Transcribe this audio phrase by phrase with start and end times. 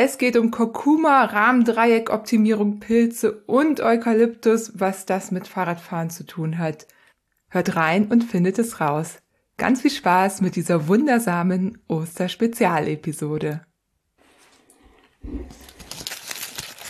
[0.00, 6.86] Es geht um Kurkuma, Rahmendreieck-Optimierung, Pilze und Eukalyptus, was das mit Fahrradfahren zu tun hat.
[7.48, 9.16] Hört rein und findet es raus.
[9.56, 13.62] Ganz viel Spaß mit dieser wundersamen Osterspezialepisode.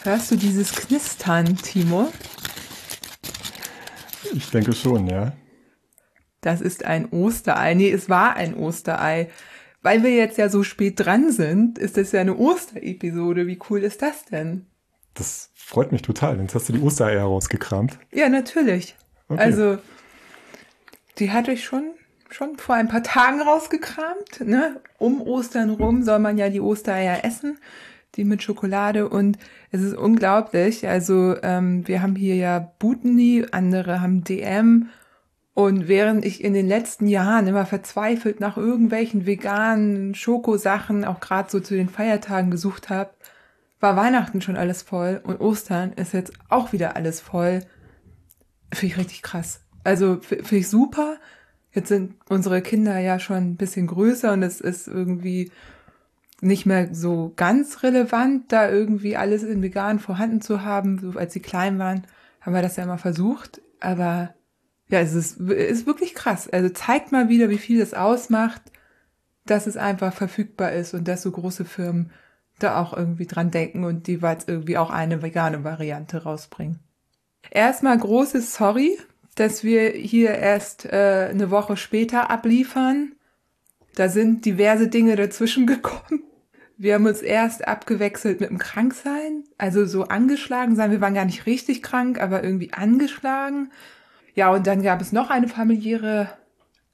[0.02, 2.12] Hörst du dieses Knistern, Timo?
[4.34, 5.32] Ich denke schon, ja.
[6.42, 7.72] Das ist ein Osterei.
[7.72, 9.30] Nee, es war ein Osterei
[9.82, 13.46] weil wir jetzt ja so spät dran sind, ist das ja eine Osterepisode.
[13.46, 14.66] Wie cool ist das denn?
[15.14, 16.40] Das freut mich total.
[16.40, 17.98] Jetzt hast du die Ostereier rausgekramt.
[18.12, 18.96] Ja, natürlich.
[19.28, 19.40] Okay.
[19.40, 19.78] Also,
[21.18, 21.92] die hatte ich schon,
[22.30, 24.40] schon vor ein paar Tagen rausgekramt.
[24.44, 24.80] Ne?
[24.98, 27.58] Um Ostern rum soll man ja die Ostereier essen,
[28.14, 29.08] die mit Schokolade.
[29.08, 29.38] Und
[29.70, 30.88] es ist unglaublich.
[30.88, 34.88] Also, ähm, wir haben hier ja Butni, andere haben DM
[35.58, 41.50] und während ich in den letzten Jahren immer verzweifelt nach irgendwelchen veganen Schokosachen, auch gerade
[41.50, 43.10] so zu den Feiertagen gesucht habe,
[43.80, 47.64] war Weihnachten schon alles voll und Ostern ist jetzt auch wieder alles voll.
[48.72, 49.62] Finde ich richtig krass.
[49.82, 51.16] Also finde ich super.
[51.72, 55.50] Jetzt sind unsere Kinder ja schon ein bisschen größer und es ist irgendwie
[56.40, 61.00] nicht mehr so ganz relevant, da irgendwie alles in vegan vorhanden zu haben.
[61.00, 62.06] So als sie klein waren,
[62.42, 63.60] haben wir das ja immer versucht.
[63.80, 64.34] Aber
[64.90, 66.48] ja, es ist, ist wirklich krass.
[66.48, 68.62] Also zeigt mal wieder, wie viel es ausmacht,
[69.44, 72.10] dass es einfach verfügbar ist und dass so große Firmen
[72.58, 76.80] da auch irgendwie dran denken und jetzt irgendwie auch eine vegane Variante rausbringen.
[77.50, 78.98] Erstmal großes Sorry,
[79.36, 83.12] dass wir hier erst äh, eine Woche später abliefern.
[83.94, 86.24] Da sind diverse Dinge dazwischen gekommen.
[86.76, 90.92] Wir haben uns erst abgewechselt mit dem Kranksein, also so angeschlagen sein.
[90.92, 93.70] Wir waren gar nicht richtig krank, aber irgendwie angeschlagen.
[94.38, 96.28] Ja, und dann gab es noch eine familiäre,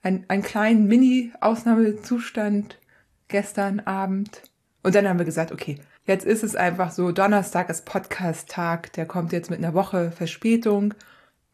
[0.01, 2.79] ein, einen kleinen Mini-Ausnahmezustand
[3.29, 4.41] gestern Abend.
[4.83, 9.05] Und dann haben wir gesagt, okay, jetzt ist es einfach so, Donnerstag ist Podcast-Tag, der
[9.05, 10.95] kommt jetzt mit einer Woche Verspätung.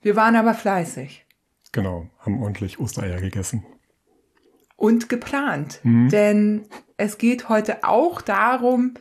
[0.01, 1.27] Wir waren aber fleißig.
[1.73, 3.67] Genau, haben ordentlich Ostereier gegessen.
[4.77, 5.81] Und geplant.
[5.83, 6.09] Mhm.
[6.09, 6.67] Denn
[6.99, 8.95] es geht heute auch darum,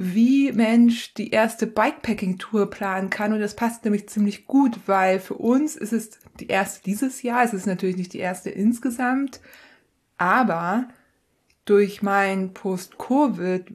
[0.00, 3.32] wie Mensch die erste Bikepacking-Tour planen kann.
[3.32, 7.42] Und das passt nämlich ziemlich gut, weil für uns ist es die erste dieses Jahr.
[7.42, 9.40] Es ist natürlich nicht die erste insgesamt,
[10.16, 10.86] aber
[11.64, 13.72] durch mein Post-Covid,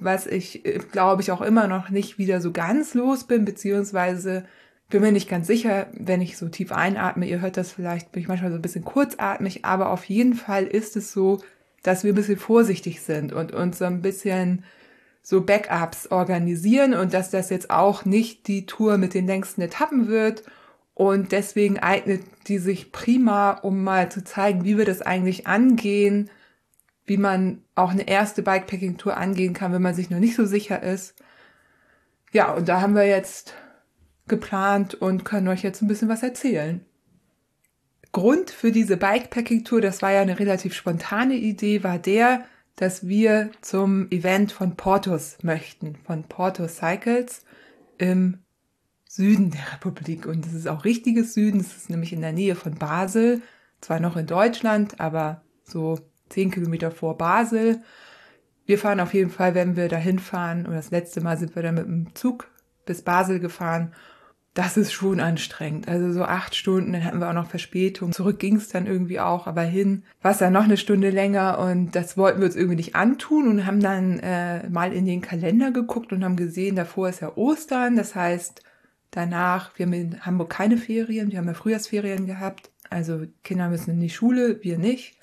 [0.00, 4.44] was ich, äh, glaube ich, auch immer noch nicht wieder so ganz los bin, beziehungsweise
[4.88, 8.22] bin mir nicht ganz sicher, wenn ich so tief einatme, ihr hört das vielleicht, bin
[8.22, 11.40] ich manchmal so ein bisschen kurzatmig, aber auf jeden Fall ist es so,
[11.84, 14.64] dass wir ein bisschen vorsichtig sind und uns so ein bisschen
[15.22, 20.08] so Backups organisieren und dass das jetzt auch nicht die Tour mit den längsten Etappen
[20.08, 20.44] wird.
[20.94, 26.30] Und deswegen eignet die sich prima, um mal zu zeigen, wie wir das eigentlich angehen,
[27.06, 30.82] wie man auch eine erste Bikepacking-Tour angehen kann, wenn man sich noch nicht so sicher
[30.82, 31.14] ist.
[32.32, 33.54] Ja, und da haben wir jetzt
[34.28, 36.84] geplant und können euch jetzt ein bisschen was erzählen.
[38.12, 42.44] Grund für diese Bikepacking-Tour, das war ja eine relativ spontane Idee, war der,
[42.80, 47.44] dass wir zum Event von Portus möchten, von Portus Cycles
[47.98, 48.38] im
[49.06, 50.24] Süden der Republik.
[50.24, 53.42] Und es ist auch richtiges Süden, es ist nämlich in der Nähe von Basel,
[53.82, 55.98] zwar noch in Deutschland, aber so
[56.30, 57.82] zehn Kilometer vor Basel.
[58.64, 61.62] Wir fahren auf jeden Fall, wenn wir dahin fahren, und das letzte Mal sind wir
[61.62, 62.48] dann mit dem Zug
[62.86, 63.92] bis Basel gefahren
[64.54, 65.86] das ist schon anstrengend.
[65.86, 68.12] Also so acht Stunden, dann hatten wir auch noch Verspätung.
[68.12, 71.58] Zurück ging es dann irgendwie auch, aber hin war es dann noch eine Stunde länger
[71.60, 75.20] und das wollten wir uns irgendwie nicht antun und haben dann äh, mal in den
[75.20, 77.94] Kalender geguckt und haben gesehen, davor ist ja Ostern.
[77.94, 78.62] Das heißt,
[79.12, 82.70] danach, wir haben in Hamburg keine Ferien, wir haben ja Frühjahrsferien gehabt.
[82.88, 85.16] Also Kinder müssen in die Schule, wir nicht.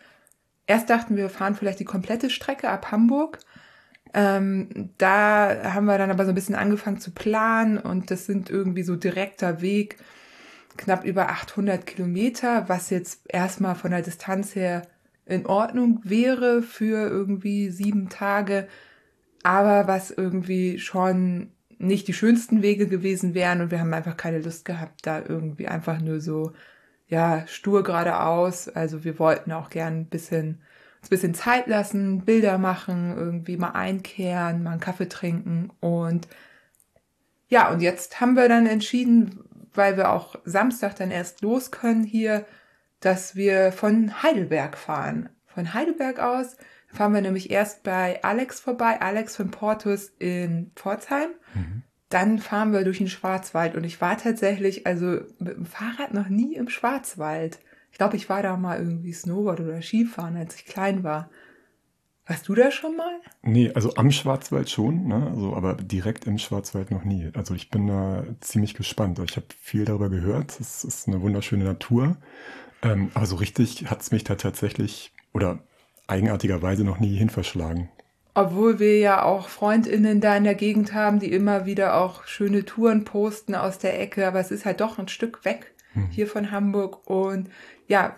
[0.67, 3.39] Erst dachten wir, wir fahren vielleicht die komplette Strecke ab Hamburg.
[4.13, 8.49] Ähm, da haben wir dann aber so ein bisschen angefangen zu planen und das sind
[8.49, 9.97] irgendwie so direkter Weg,
[10.77, 14.83] knapp über 800 Kilometer, was jetzt erstmal von der Distanz her
[15.25, 18.67] in Ordnung wäre für irgendwie sieben Tage,
[19.43, 24.39] aber was irgendwie schon nicht die schönsten Wege gewesen wären und wir haben einfach keine
[24.39, 26.53] Lust gehabt, da irgendwie einfach nur so,
[27.07, 28.67] ja, stur geradeaus.
[28.69, 30.61] Also wir wollten auch gern ein bisschen
[31.09, 36.27] bisschen Zeit lassen, Bilder machen, irgendwie mal einkehren, mal einen Kaffee trinken und
[37.49, 42.03] ja, und jetzt haben wir dann entschieden, weil wir auch Samstag dann erst los können
[42.03, 42.45] hier,
[42.99, 45.29] dass wir von Heidelberg fahren.
[45.45, 46.57] Von Heidelberg aus
[46.87, 51.29] fahren wir nämlich erst bei Alex vorbei, Alex von Portus in Pforzheim.
[51.53, 51.83] Mhm.
[52.09, 56.29] Dann fahren wir durch den Schwarzwald und ich war tatsächlich also mit dem Fahrrad noch
[56.29, 57.59] nie im Schwarzwald.
[57.97, 61.31] Ich glaube, ich war da mal irgendwie Snowboard oder Skifahren, als ich klein war.
[62.27, 63.09] Warst du da schon mal?
[63.41, 65.31] Nee, also am Schwarzwald schon, ne?
[65.31, 67.31] also, aber direkt im Schwarzwald noch nie.
[67.33, 69.17] Also ich bin da ziemlich gespannt.
[69.27, 70.59] Ich habe viel darüber gehört.
[70.59, 72.17] Es ist eine wunderschöne Natur.
[72.83, 75.57] Ähm, aber so richtig hat es mich da tatsächlich oder
[76.05, 77.89] eigenartigerweise noch nie hinverschlagen.
[78.35, 82.63] Obwohl wir ja auch Freundinnen da in der Gegend haben, die immer wieder auch schöne
[82.63, 86.09] Touren posten aus der Ecke, aber es ist halt doch ein Stück weg hm.
[86.09, 87.49] hier von Hamburg und
[87.87, 88.15] ja,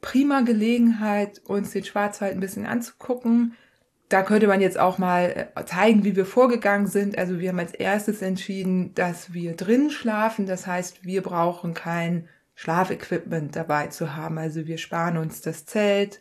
[0.00, 3.54] prima Gelegenheit, uns den Schwarzwald ein bisschen anzugucken.
[4.08, 7.16] Da könnte man jetzt auch mal äh, zeigen, wie wir vorgegangen sind.
[7.16, 10.44] Also wir haben als erstes entschieden, dass wir drin schlafen.
[10.44, 14.36] Das heißt, wir brauchen kein Schlafequipment dabei zu haben.
[14.36, 16.20] Also wir sparen uns das Zelt,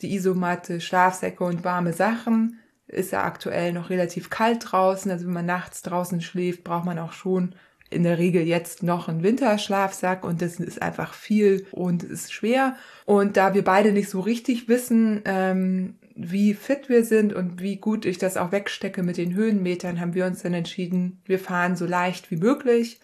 [0.00, 2.58] die Isomatte, Schlafsäcke und warme Sachen.
[2.88, 5.10] Ist ja aktuell noch relativ kalt draußen.
[5.10, 7.54] Also wenn man nachts draußen schläft, braucht man auch schon
[7.92, 12.32] in der Regel jetzt noch einen Winterschlafsack und das ist einfach viel und es ist
[12.32, 12.76] schwer.
[13.04, 17.76] Und da wir beide nicht so richtig wissen, ähm, wie fit wir sind und wie
[17.76, 21.76] gut ich das auch wegstecke mit den Höhenmetern, haben wir uns dann entschieden, wir fahren
[21.76, 23.00] so leicht wie möglich.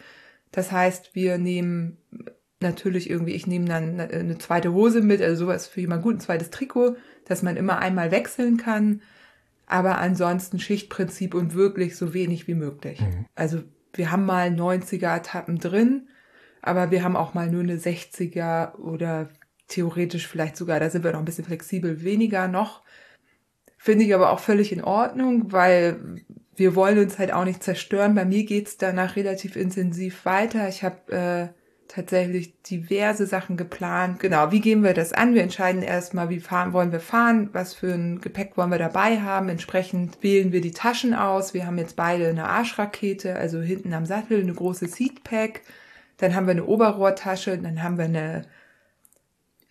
[0.50, 1.98] Das heißt, wir nehmen
[2.60, 6.20] natürlich irgendwie, ich nehme dann eine zweite Hose mit, also sowas für jemanden gut, ein
[6.20, 9.02] zweites Trikot, dass man immer einmal wechseln kann.
[9.66, 13.00] Aber ansonsten Schichtprinzip und wirklich so wenig wie möglich.
[13.00, 13.26] Mhm.
[13.34, 13.62] Also
[13.92, 16.08] wir haben mal 90er-Etappen drin,
[16.62, 19.28] aber wir haben auch mal nur eine 60er oder
[19.68, 22.82] theoretisch vielleicht sogar, da sind wir noch ein bisschen flexibel, weniger noch.
[23.76, 26.24] Finde ich aber auch völlig in Ordnung, weil
[26.56, 28.14] wir wollen uns halt auch nicht zerstören.
[28.14, 30.68] Bei mir geht's danach relativ intensiv weiter.
[30.68, 31.57] Ich habe äh,
[31.88, 34.20] tatsächlich diverse Sachen geplant.
[34.20, 35.34] Genau, wie gehen wir das an?
[35.34, 39.20] Wir entscheiden erstmal, wie fahren wollen wir fahren, was für ein Gepäck wollen wir dabei
[39.20, 39.48] haben.
[39.48, 41.54] Entsprechend wählen wir die Taschen aus.
[41.54, 45.62] Wir haben jetzt beide eine Arschrakete, also hinten am Sattel eine große Seatpack.
[46.18, 48.42] Dann haben wir eine Oberrohrtasche, dann haben wir eine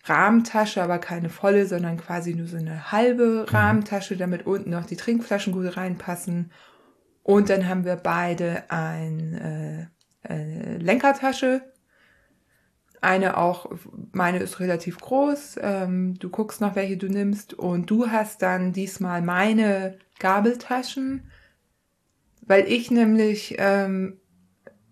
[0.04, 3.54] Rahmentasche, aber keine volle, sondern quasi nur so eine halbe mhm.
[3.56, 6.50] Rahmentasche, damit unten noch die Trinkflaschen gut reinpassen.
[7.22, 9.88] Und dann haben wir beide ein
[10.24, 11.62] äh, äh, Lenkertasche,
[13.00, 13.70] eine auch,
[14.12, 15.58] meine ist relativ groß.
[15.60, 17.54] Ähm, du guckst noch, welche du nimmst.
[17.54, 21.30] Und du hast dann diesmal meine Gabeltaschen,
[22.42, 24.18] weil ich nämlich ähm,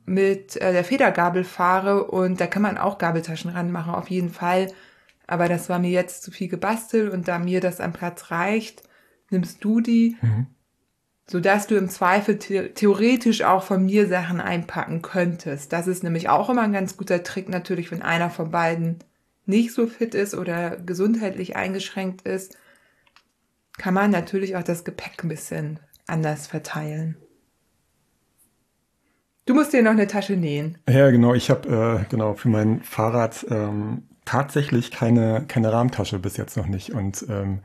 [0.04, 4.72] mit äh, der Federgabel fahre und da kann man auch Gabeltaschen ranmachen, auf jeden Fall.
[5.26, 8.82] Aber das war mir jetzt zu viel gebastelt und da mir das am Platz reicht,
[9.30, 10.16] nimmst du die.
[10.22, 10.46] Mhm
[11.28, 15.73] so dass du im Zweifel the theoretisch auch von mir Sachen einpacken könntest.
[15.73, 18.99] Das ist nämlich auch immer ein ganz guter Trick natürlich, wenn einer von beiden
[19.45, 22.56] nicht so fit ist oder gesundheitlich eingeschränkt ist,
[23.78, 27.16] kann man natürlich auch das Gepäck ein bisschen anders verteilen.
[29.47, 30.78] Du musst dir noch eine Tasche nähen.
[30.88, 31.35] Ja, genau.
[31.35, 36.66] Ich habe äh, genau für mein Fahrrad ähm, tatsächlich keine keine Rahmentasche bis jetzt noch
[36.66, 37.61] nicht und ähm,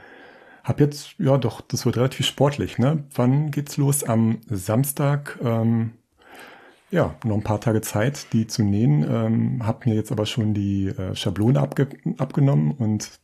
[0.64, 3.04] hab jetzt, ja doch, das wird relativ sportlich, ne?
[3.16, 4.04] Wann geht's los?
[4.04, 5.92] Am Samstag, ähm,
[6.92, 9.04] ja, noch ein paar Tage Zeit, die zu nähen.
[9.10, 11.88] Ähm, habe mir jetzt aber schon die äh, Schablone abge
[12.18, 13.20] abgenommen und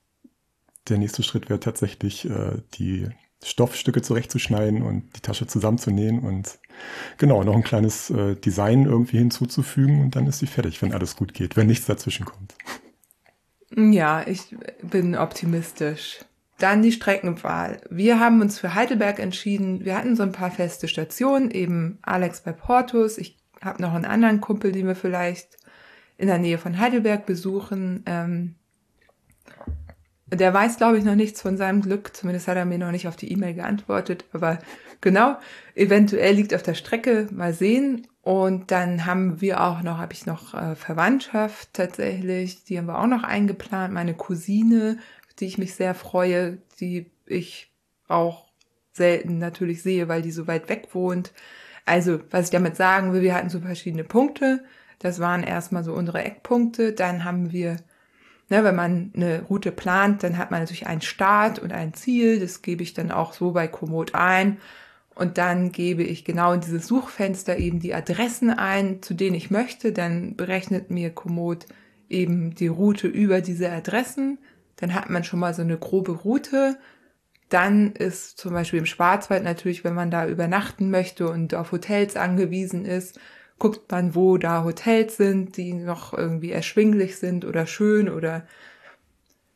[0.88, 3.08] der nächste Schritt wäre tatsächlich, äh, die
[3.44, 6.58] Stoffstücke zurechtzuschneiden und die Tasche zusammenzunähen und
[7.18, 11.16] genau, noch ein kleines äh, Design irgendwie hinzuzufügen und dann ist sie fertig, wenn alles
[11.16, 12.56] gut geht, wenn nichts dazwischen kommt.
[13.76, 16.20] Ja, ich bin optimistisch.
[16.60, 17.82] Dann die Streckenwahl.
[17.90, 19.86] Wir haben uns für Heidelberg entschieden.
[19.86, 23.18] Wir hatten so ein paar feste Stationen, eben Alex bei Portus.
[23.18, 25.58] Ich habe noch einen anderen Kumpel, den wir vielleicht
[26.18, 28.04] in der Nähe von Heidelberg besuchen.
[28.08, 28.56] Ähm,
[30.30, 32.16] der weiß, glaube ich, noch nichts von seinem Glück.
[32.16, 34.26] Zumindest hat er mir noch nicht auf die E-Mail geantwortet.
[34.34, 34.60] Aber
[35.00, 35.38] genau,
[35.76, 37.28] eventuell liegt auf der Strecke.
[37.32, 38.08] Mal sehen.
[38.22, 42.66] Und dann haben wir auch noch, habe ich noch äh, Verwandtschaft tatsächlich.
[42.66, 43.94] Die haben wir auch noch eingeplant.
[43.94, 44.98] Meine Cousine,
[45.40, 47.72] die ich mich sehr freue, die ich
[48.08, 48.48] auch
[48.94, 51.34] selten natürlich sehe, weil die so weit weg wohnt.
[51.86, 54.64] Also, was ich damit sagen will, wir hatten so verschiedene Punkte.
[55.00, 56.94] Das waren erstmal so unsere Eckpunkte.
[56.94, 57.78] Dann haben wir
[58.50, 62.40] Ne, wenn man eine Route plant, dann hat man natürlich einen Start und ein Ziel.
[62.40, 64.58] Das gebe ich dann auch so bei Komoot ein.
[65.16, 69.52] Und dann gebe ich genau in dieses Suchfenster eben die Adressen ein, zu denen ich
[69.52, 69.92] möchte.
[69.92, 71.66] Dann berechnet mir Komoot
[72.08, 74.38] eben die Route über diese Adressen.
[74.78, 76.78] Dann hat man schon mal so eine grobe Route.
[77.50, 82.16] Dann ist zum Beispiel im Schwarzwald natürlich, wenn man da übernachten möchte und auf Hotels
[82.16, 83.20] angewiesen ist,
[83.60, 88.46] guckt man, wo da Hotels sind, die noch irgendwie erschwinglich sind oder schön oder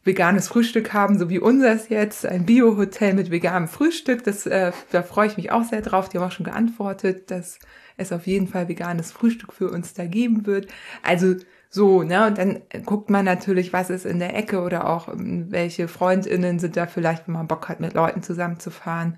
[0.03, 4.23] veganes Frühstück haben, so wie unseres jetzt, ein Bio-Hotel mit veganem Frühstück.
[4.23, 6.09] Das, äh, da freue ich mich auch sehr drauf.
[6.09, 7.59] Die haben auch schon geantwortet, dass
[7.97, 10.67] es auf jeden Fall veganes Frühstück für uns da geben wird.
[11.03, 11.35] Also
[11.73, 12.27] so, ne?
[12.27, 16.59] Und dann guckt man natürlich, was ist in der Ecke oder auch ähm, welche FreundInnen
[16.59, 19.17] sind da vielleicht, wenn man Bock hat, mit Leuten zusammenzufahren.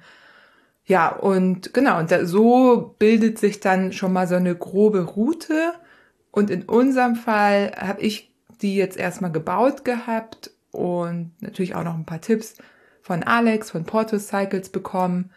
[0.86, 5.74] Ja, und genau, und da, so bildet sich dann schon mal so eine grobe Route.
[6.32, 8.32] Und in unserem Fall habe ich
[8.62, 12.56] die jetzt erstmal gebaut gehabt und natürlich auch noch ein paar Tipps
[13.02, 15.32] von Alex von Porto Cycles bekommen.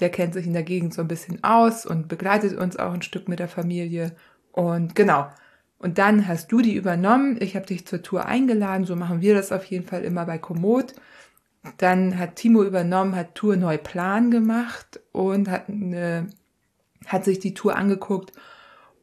[0.00, 3.02] Der kennt sich in der Gegend so ein bisschen aus und begleitet uns auch ein
[3.02, 4.14] Stück mit der Familie.
[4.52, 5.28] Und genau.
[5.78, 7.36] Und dann hast du die übernommen.
[7.40, 8.84] Ich habe dich zur Tour eingeladen.
[8.84, 10.94] So machen wir das auf jeden Fall immer bei Komoot.
[11.76, 16.28] Dann hat Timo übernommen, hat Tour Neuplan gemacht und hat, eine,
[17.06, 18.32] hat sich die Tour angeguckt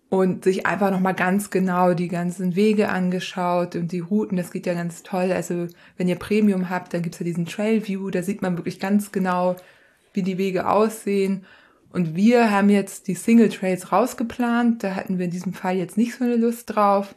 [0.10, 4.38] und sich einfach nochmal ganz genau die ganzen Wege angeschaut und die Routen.
[4.38, 5.32] Das geht ja ganz toll.
[5.32, 5.68] Also
[5.98, 9.12] wenn ihr Premium habt, dann gibt's ja diesen Trail View, da sieht man wirklich ganz
[9.12, 9.56] genau,
[10.14, 11.46] wie die Wege aussehen.
[11.96, 14.84] Und wir haben jetzt die Single Trails rausgeplant.
[14.84, 17.16] Da hatten wir in diesem Fall jetzt nicht so eine Lust drauf.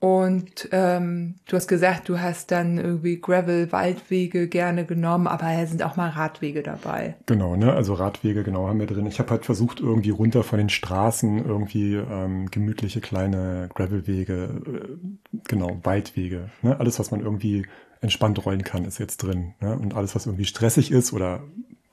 [0.00, 5.84] Und ähm, du hast gesagt, du hast dann irgendwie Gravel-Waldwege gerne genommen, aber da sind
[5.84, 7.14] auch mal Radwege dabei.
[7.26, 7.74] Genau, ne?
[7.74, 9.06] Also Radwege, genau, haben wir drin.
[9.06, 15.38] Ich habe halt versucht, irgendwie runter von den Straßen irgendwie ähm, gemütliche kleine Gravelwege, äh,
[15.46, 16.50] genau, Waldwege.
[16.62, 16.78] Ne?
[16.80, 17.66] Alles, was man irgendwie
[18.00, 19.54] entspannt rollen kann, ist jetzt drin.
[19.60, 19.78] Ne?
[19.78, 21.44] Und alles, was irgendwie stressig ist oder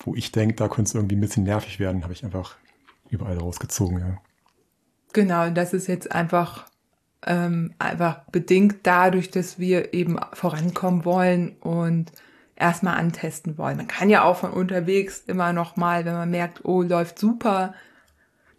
[0.03, 2.55] wo ich denke, da könnte es irgendwie ein bisschen nervig werden, habe ich einfach
[3.09, 4.17] überall rausgezogen, ja.
[5.13, 6.65] Genau, das ist jetzt einfach
[7.25, 12.11] ähm, einfach bedingt dadurch, dass wir eben vorankommen wollen und
[12.55, 13.77] erstmal antesten wollen.
[13.77, 17.73] Man kann ja auch von unterwegs immer noch mal, wenn man merkt, oh, läuft super,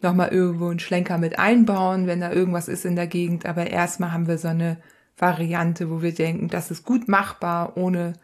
[0.02, 3.46] noch mal irgendwo einen Schlenker mit einbauen, wenn da irgendwas ist in der Gegend.
[3.46, 4.78] Aber erstmal haben wir so eine
[5.16, 8.14] Variante, wo wir denken, das ist gut machbar, ohne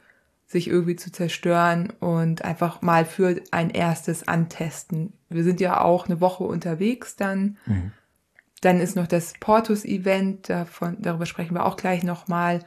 [0.51, 5.13] sich irgendwie zu zerstören und einfach mal für ein erstes Antesten.
[5.29, 7.57] Wir sind ja auch eine Woche unterwegs dann.
[7.67, 7.93] Mhm.
[8.61, 12.65] Dann ist noch das Portus-Event, davon, darüber sprechen wir auch gleich nochmal.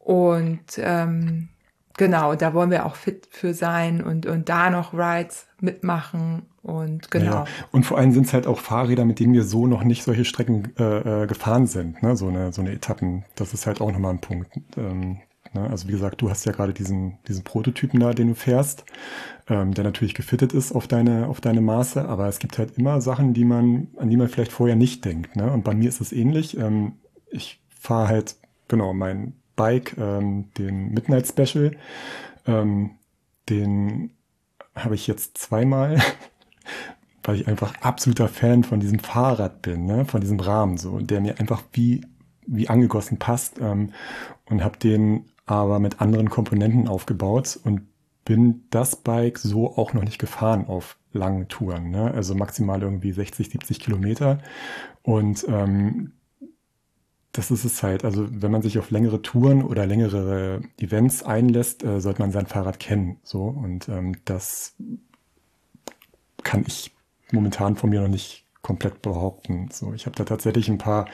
[0.00, 1.50] Und ähm,
[1.96, 7.12] genau, da wollen wir auch fit für sein und, und da noch Rides mitmachen und
[7.12, 7.30] genau.
[7.30, 10.02] Ja, und vor allem sind es halt auch Fahrräder, mit denen wir so noch nicht
[10.02, 12.16] solche Strecken äh, äh, gefahren sind, ne?
[12.16, 13.24] so, eine, so eine Etappen.
[13.36, 14.58] Das ist halt auch nochmal ein Punkt.
[14.76, 15.18] Ähm,
[15.54, 15.68] Ne?
[15.70, 18.84] Also wie gesagt, du hast ja gerade diesen, diesen Prototypen da, den du fährst,
[19.48, 23.00] ähm, der natürlich gefittet ist auf deine, auf deine Maße, aber es gibt halt immer
[23.00, 25.36] Sachen, die man, an die man vielleicht vorher nicht denkt.
[25.36, 25.50] Ne?
[25.50, 26.56] Und bei mir ist es ähnlich.
[26.56, 26.92] Ähm,
[27.30, 28.36] ich fahre halt,
[28.68, 31.72] genau, mein Bike, ähm, den Midnight Special,
[32.46, 32.92] ähm,
[33.48, 34.10] den
[34.74, 36.00] habe ich jetzt zweimal,
[37.22, 40.04] weil ich einfach absoluter Fan von diesem Fahrrad bin, ne?
[40.04, 42.02] von diesem Rahmen so, der mir einfach wie
[42.46, 43.92] wie angegossen passt ähm,
[44.46, 47.82] und habe den aber mit anderen Komponenten aufgebaut und
[48.24, 51.90] bin das Bike so auch noch nicht gefahren auf langen Touren.
[51.90, 52.10] Ne?
[52.12, 54.38] Also maximal irgendwie 60, 70 Kilometer.
[55.02, 56.12] Und ähm,
[57.32, 58.04] das ist es halt.
[58.04, 62.46] Also wenn man sich auf längere Touren oder längere Events einlässt, äh, sollte man sein
[62.46, 63.18] Fahrrad kennen.
[63.22, 64.76] So und ähm, das
[66.42, 66.92] kann ich
[67.32, 69.68] momentan von mir noch nicht komplett behaupten.
[69.70, 71.06] So, ich habe da tatsächlich ein paar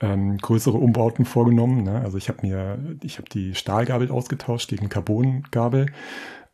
[0.00, 1.82] ähm, größere Umbauten vorgenommen.
[1.82, 2.00] Ne?
[2.02, 5.86] Also ich habe mir, ich habe die Stahlgabel ausgetauscht gegen Carbongabel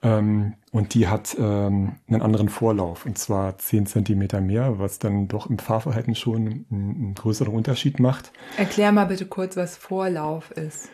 [0.03, 5.27] ähm, und die hat ähm, einen anderen Vorlauf und zwar 10 Zentimeter mehr, was dann
[5.27, 8.33] doch im Fahrverhalten schon einen, einen größeren Unterschied macht.
[8.57, 10.89] Erklär mal bitte kurz, was Vorlauf ist.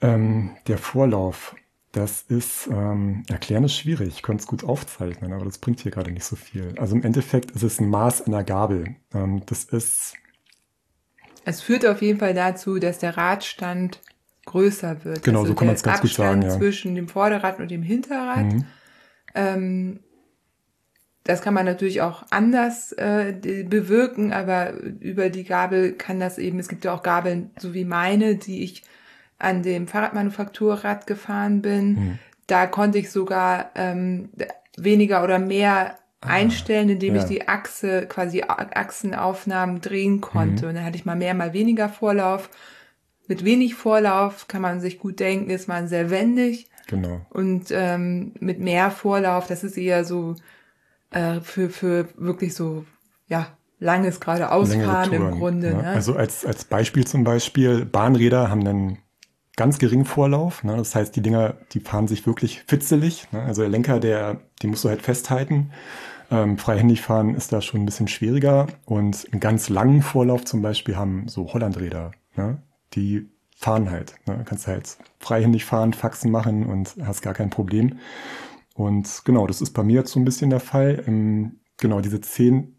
[0.00, 1.54] Ähm, der Vorlauf
[1.92, 4.08] das ist, ähm, erklären ist schwierig.
[4.08, 6.74] Ich könnte es gut aufzeichnen, aber das bringt hier gerade nicht so viel.
[6.78, 8.96] Also im Endeffekt ist es ein Maß einer Gabel.
[9.14, 10.14] Ähm, das ist.
[11.44, 14.00] Es führt auf jeden Fall dazu, dass der Radstand
[14.44, 15.22] größer wird.
[15.22, 16.42] Genau, also so kann man es ganz Abstand gut sagen.
[16.42, 16.58] Ja.
[16.58, 18.44] zwischen dem Vorderrad und dem Hinterrad.
[18.44, 18.64] Mhm.
[19.34, 20.00] Ähm,
[21.24, 23.34] das kann man natürlich auch anders äh,
[23.68, 27.84] bewirken, aber über die Gabel kann das eben, es gibt ja auch Gabeln, so wie
[27.84, 28.82] meine, die ich
[29.38, 32.18] an dem Fahrradmanufakturrad gefahren bin, mhm.
[32.46, 34.30] da konnte ich sogar ähm,
[34.76, 37.22] weniger oder mehr ah, einstellen, indem ja.
[37.22, 40.64] ich die Achse, quasi Achsenaufnahmen drehen konnte.
[40.64, 40.68] Mhm.
[40.68, 42.50] Und dann hatte ich mal mehr, mal weniger Vorlauf.
[43.28, 46.68] Mit wenig Vorlauf kann man sich gut denken, ist man sehr wendig.
[46.88, 47.20] Genau.
[47.30, 50.34] Und ähm, mit mehr Vorlauf, das ist eher so
[51.10, 52.86] äh, für, für wirklich so,
[53.28, 53.46] ja,
[53.78, 55.68] langes geradeausfahren im Grunde.
[55.68, 55.82] Ne?
[55.82, 55.88] Ne?
[55.88, 58.98] Also als, als Beispiel zum Beispiel, Bahnräder haben dann
[59.58, 60.64] ganz geringen Vorlauf.
[60.64, 60.76] Ne?
[60.76, 63.28] Das heißt, die Dinger, die fahren sich wirklich fitzelig.
[63.32, 63.42] Ne?
[63.42, 65.72] Also der Lenker, der, die musst du halt festhalten.
[66.30, 68.68] Ähm, freihändig fahren ist da schon ein bisschen schwieriger.
[68.86, 72.12] Und einen ganz langen Vorlauf zum Beispiel haben so Hollandräder.
[72.36, 72.62] Ne?
[72.94, 74.14] Die fahren halt.
[74.26, 74.42] Ne?
[74.46, 77.98] Kannst halt freihändig fahren, Faxen machen und hast gar kein Problem.
[78.74, 81.02] Und genau, das ist bei mir jetzt so ein bisschen der Fall.
[81.08, 82.77] Ähm, genau, diese zehn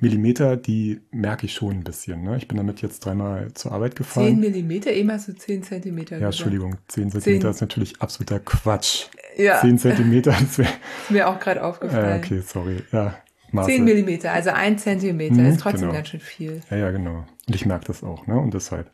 [0.00, 2.22] Millimeter, die merke ich schon ein bisschen.
[2.22, 2.36] Ne?
[2.36, 4.26] Ich bin damit jetzt dreimal zur Arbeit gefahren.
[4.26, 6.18] 10 Millimeter, eben hast du 10 Zentimeter.
[6.18, 7.50] Ja, Entschuldigung, 10 Zentimeter 10.
[7.50, 9.06] ist natürlich absoluter Quatsch.
[9.36, 9.60] Ja.
[9.60, 10.68] 10 Zentimeter, das wäre.
[11.02, 12.22] Ist mir auch gerade aufgefallen.
[12.22, 12.82] Äh, okay, sorry.
[12.90, 13.16] Ja,
[13.52, 13.70] Maße.
[13.70, 15.92] 10 Millimeter, also 1 Zentimeter, mhm, ist trotzdem genau.
[15.92, 16.60] ganz schön viel.
[16.70, 17.24] Ja, ja, genau.
[17.46, 18.36] Und ich merke das auch, ne?
[18.36, 18.90] Und deshalb.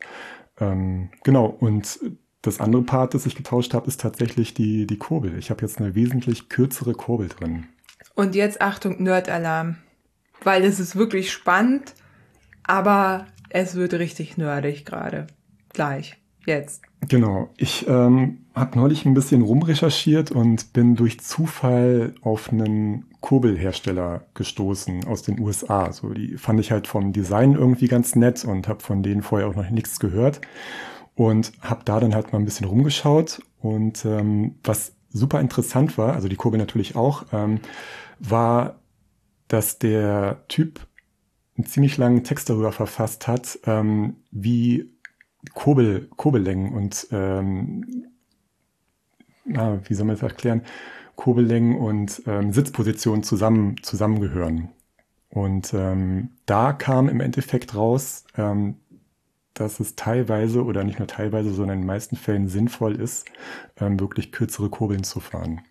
[0.59, 1.99] Ähm, genau, und
[2.43, 5.37] das andere Part, das ich getauscht habe, ist tatsächlich die, die Kurbel.
[5.39, 7.65] Ich habe jetzt eine wesentlich kürzere Kurbel drin.
[8.13, 9.77] Und jetzt Achtung, Nerd-Alarm
[10.43, 11.93] weil es ist wirklich spannend,
[12.63, 15.27] aber es wird richtig nerdig gerade.
[15.73, 16.81] Gleich, jetzt.
[17.07, 17.49] Genau.
[17.57, 25.05] Ich ähm, habe neulich ein bisschen rumrecherchiert und bin durch Zufall auf einen Kurbelhersteller gestoßen
[25.05, 25.91] aus den USA.
[25.91, 29.47] So, die fand ich halt vom Design irgendwie ganz nett und habe von denen vorher
[29.47, 30.41] auch noch nichts gehört
[31.15, 36.13] und habe da dann halt mal ein bisschen rumgeschaut und ähm, was super interessant war,
[36.13, 37.59] also die Kurbel natürlich auch, ähm,
[38.19, 38.80] war
[39.51, 40.79] dass der Typ
[41.57, 44.89] einen ziemlich langen Text darüber verfasst hat, ähm, wie
[45.53, 48.05] Kurbel, Kurbellängen und ähm,
[49.43, 50.61] na, wie soll man das erklären,
[51.17, 54.69] Kurbellängen und ähm, Sitzpositionen zusammen, zusammengehören.
[55.29, 58.75] Und ähm, da kam im Endeffekt raus, ähm,
[59.53, 63.25] dass es teilweise oder nicht nur teilweise, sondern in den meisten Fällen sinnvoll ist,
[63.81, 65.61] ähm, wirklich kürzere Kurbeln zu fahren.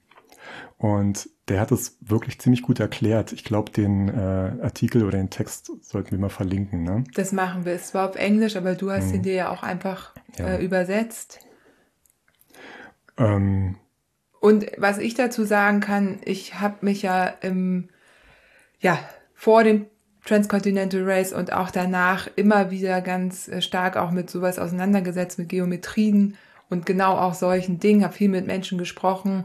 [0.79, 3.33] Und der hat es wirklich ziemlich gut erklärt.
[3.33, 6.85] Ich glaube, den äh, Artikel oder den Text sollten wir mal verlinken.
[6.85, 7.05] Ne?
[7.15, 7.73] Das machen wir.
[7.73, 9.17] Es war auf Englisch, aber du hast hm.
[9.17, 10.47] ihn dir ja auch einfach ja.
[10.47, 11.41] Äh, übersetzt.
[13.19, 13.77] Ähm.
[14.41, 17.91] Und was ich dazu sagen kann, ich habe mich ja im,
[18.79, 18.99] ja,
[19.35, 19.87] vor dem
[20.25, 25.49] Transcontinental Race und auch danach immer wieder ganz äh, stark auch mit sowas auseinandergesetzt, mit
[25.49, 26.37] Geometrien
[26.69, 29.45] und genau auch solchen Dingen, habe viel mit Menschen gesprochen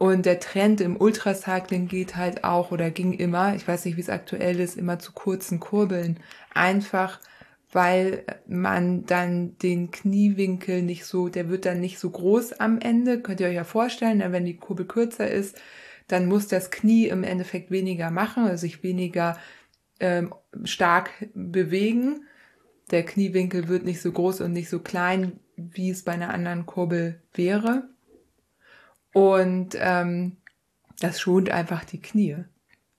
[0.00, 4.00] und der Trend im Ultracycling geht halt auch oder ging immer, ich weiß nicht, wie
[4.00, 6.18] es aktuell ist, immer zu kurzen Kurbeln.
[6.54, 7.20] Einfach,
[7.70, 13.20] weil man dann den Kniewinkel nicht so, der wird dann nicht so groß am Ende.
[13.20, 15.60] Könnt ihr euch ja vorstellen, wenn die Kurbel kürzer ist,
[16.08, 19.36] dann muss das Knie im Endeffekt weniger machen, also sich weniger
[20.00, 20.34] ähm,
[20.64, 22.24] stark bewegen.
[22.90, 26.64] Der Kniewinkel wird nicht so groß und nicht so klein, wie es bei einer anderen
[26.64, 27.90] Kurbel wäre.
[29.12, 30.36] Und ähm,
[31.00, 32.36] das schont einfach die Knie.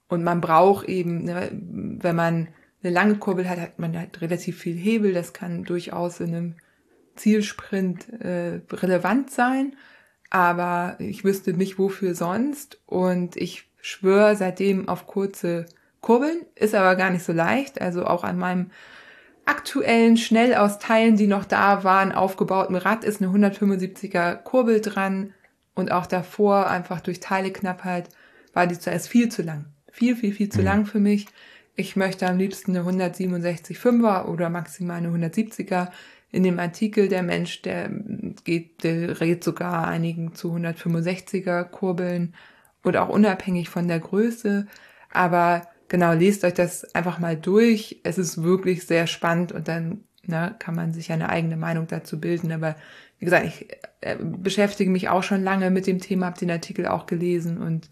[0.07, 2.47] Und man braucht eben, ne, wenn man
[2.83, 5.13] eine lange Kurbel hat, hat man halt relativ viel Hebel.
[5.13, 6.55] Das kann durchaus in einem
[7.15, 9.75] Zielsprint äh, relevant sein.
[10.29, 12.79] Aber ich wüsste nicht, wofür sonst.
[12.85, 15.65] Und ich schwöre seitdem auf kurze
[16.01, 16.45] Kurbeln.
[16.55, 17.79] Ist aber gar nicht so leicht.
[17.79, 18.71] Also auch an meinem
[19.45, 25.33] aktuellen, schnell aus Teilen, die noch da waren, aufgebauten Rad ist eine 175er Kurbel dran.
[25.73, 28.09] Und auch davor, einfach durch Teileknappheit,
[28.53, 29.65] war die zuerst viel zu lang.
[29.91, 30.65] Viel, viel, viel zu mhm.
[30.65, 31.27] lang für mich.
[31.75, 35.89] Ich möchte am liebsten eine 167,5er oder maximal eine 170er.
[36.31, 37.89] In dem Artikel der Mensch, der
[38.43, 42.35] geht, der rät sogar einigen zu 165er Kurbeln
[42.83, 44.67] und auch unabhängig von der Größe.
[45.11, 47.99] Aber genau, lest euch das einfach mal durch.
[48.03, 52.19] Es ist wirklich sehr spannend und dann ne, kann man sich eine eigene Meinung dazu
[52.19, 52.51] bilden.
[52.51, 52.75] Aber
[53.21, 53.67] wie gesagt, ich
[54.01, 57.87] äh, beschäftige mich auch schon lange mit dem Thema, habe den Artikel auch gelesen und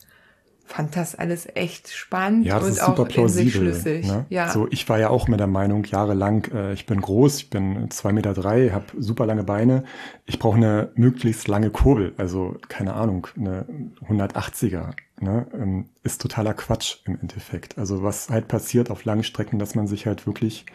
[0.66, 3.80] fand das alles echt spannend ja, das und ist auch super plausibel.
[3.84, 4.26] Ne?
[4.30, 4.50] Ja.
[4.50, 7.92] So, ich war ja auch mit der Meinung jahrelang, äh, ich bin groß, ich bin
[7.92, 9.84] zwei Meter, drei, habe super lange Beine,
[10.26, 13.68] ich brauche eine möglichst lange Kurbel, also keine Ahnung, eine
[14.08, 14.94] 180er.
[15.20, 15.46] Ne?
[15.54, 17.78] Ähm, ist totaler Quatsch im Endeffekt.
[17.78, 20.66] Also was halt passiert auf langen Strecken, dass man sich halt wirklich,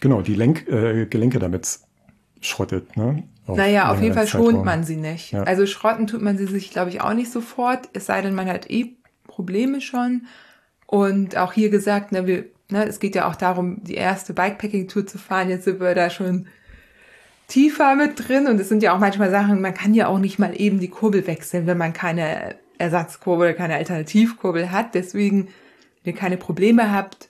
[0.00, 1.80] genau, die Lenk, äh, Gelenke damit
[2.40, 2.96] schrottet.
[2.96, 3.24] Ne?
[3.46, 4.64] naja, auf jeden Fall längeren schont Zeitraum.
[4.64, 5.32] man sie nicht.
[5.32, 5.42] Ja.
[5.42, 8.48] Also schrotten tut man sie sich, glaube ich, auch nicht sofort, es sei denn, man
[8.48, 10.26] hat eh Probleme schon.
[10.86, 15.06] Und auch hier gesagt, ne, wir, ne, es geht ja auch darum, die erste Bikepacking-Tour
[15.06, 15.48] zu fahren.
[15.48, 16.46] Jetzt sind wir da schon
[17.46, 20.38] tiefer mit drin und es sind ja auch manchmal Sachen, man kann ja auch nicht
[20.38, 24.94] mal eben die Kurbel wechseln, wenn man keine Ersatzkurbel oder keine Alternativkurbel hat.
[24.94, 25.48] Deswegen,
[26.02, 27.28] wenn ihr keine Probleme habt,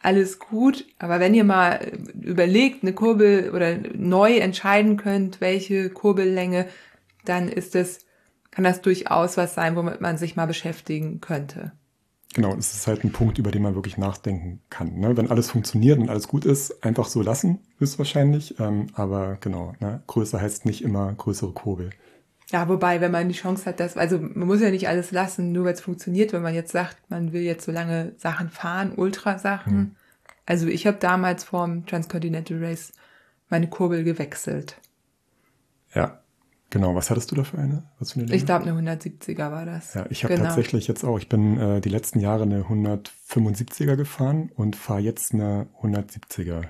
[0.00, 0.86] alles gut.
[0.98, 6.66] Aber wenn ihr mal überlegt, eine Kurbel oder neu entscheiden könnt, welche Kurbellänge,
[7.24, 8.06] dann ist es,
[8.50, 11.72] kann das durchaus was sein, womit man sich mal beschäftigen könnte.
[12.34, 15.00] Genau, es ist halt ein Punkt, über den man wirklich nachdenken kann.
[15.00, 15.16] Ne?
[15.16, 18.58] Wenn alles funktioniert und alles gut ist, einfach so lassen, höchstwahrscheinlich.
[18.60, 20.02] Ähm, aber genau, ne?
[20.06, 21.90] Größe heißt nicht immer größere Kurbel.
[22.50, 25.52] Ja, wobei, wenn man die Chance hat, dass, also man muss ja nicht alles lassen,
[25.52, 28.92] nur weil es funktioniert, wenn man jetzt sagt, man will jetzt so lange Sachen fahren,
[28.96, 29.76] Ultrasachen.
[29.76, 29.96] Mhm.
[30.46, 32.92] Also ich habe damals vorm Transcontinental Race
[33.50, 34.80] meine Kurbel gewechselt.
[35.94, 36.20] Ja,
[36.70, 36.96] genau.
[36.96, 37.84] Was hattest du da für eine?
[38.00, 39.94] Was für eine Ich glaube, eine 170er war das.
[39.94, 40.46] Ja, ich habe genau.
[40.46, 45.34] tatsächlich jetzt auch, ich bin äh, die letzten Jahre eine 175er gefahren und fahre jetzt
[45.34, 46.64] eine 170er.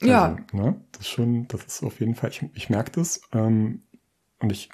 [0.00, 3.20] Ja, Also, ne, das ist schon, das ist auf jeden Fall, ich, ich merke das
[3.32, 3.82] ähm,
[4.40, 4.70] und ich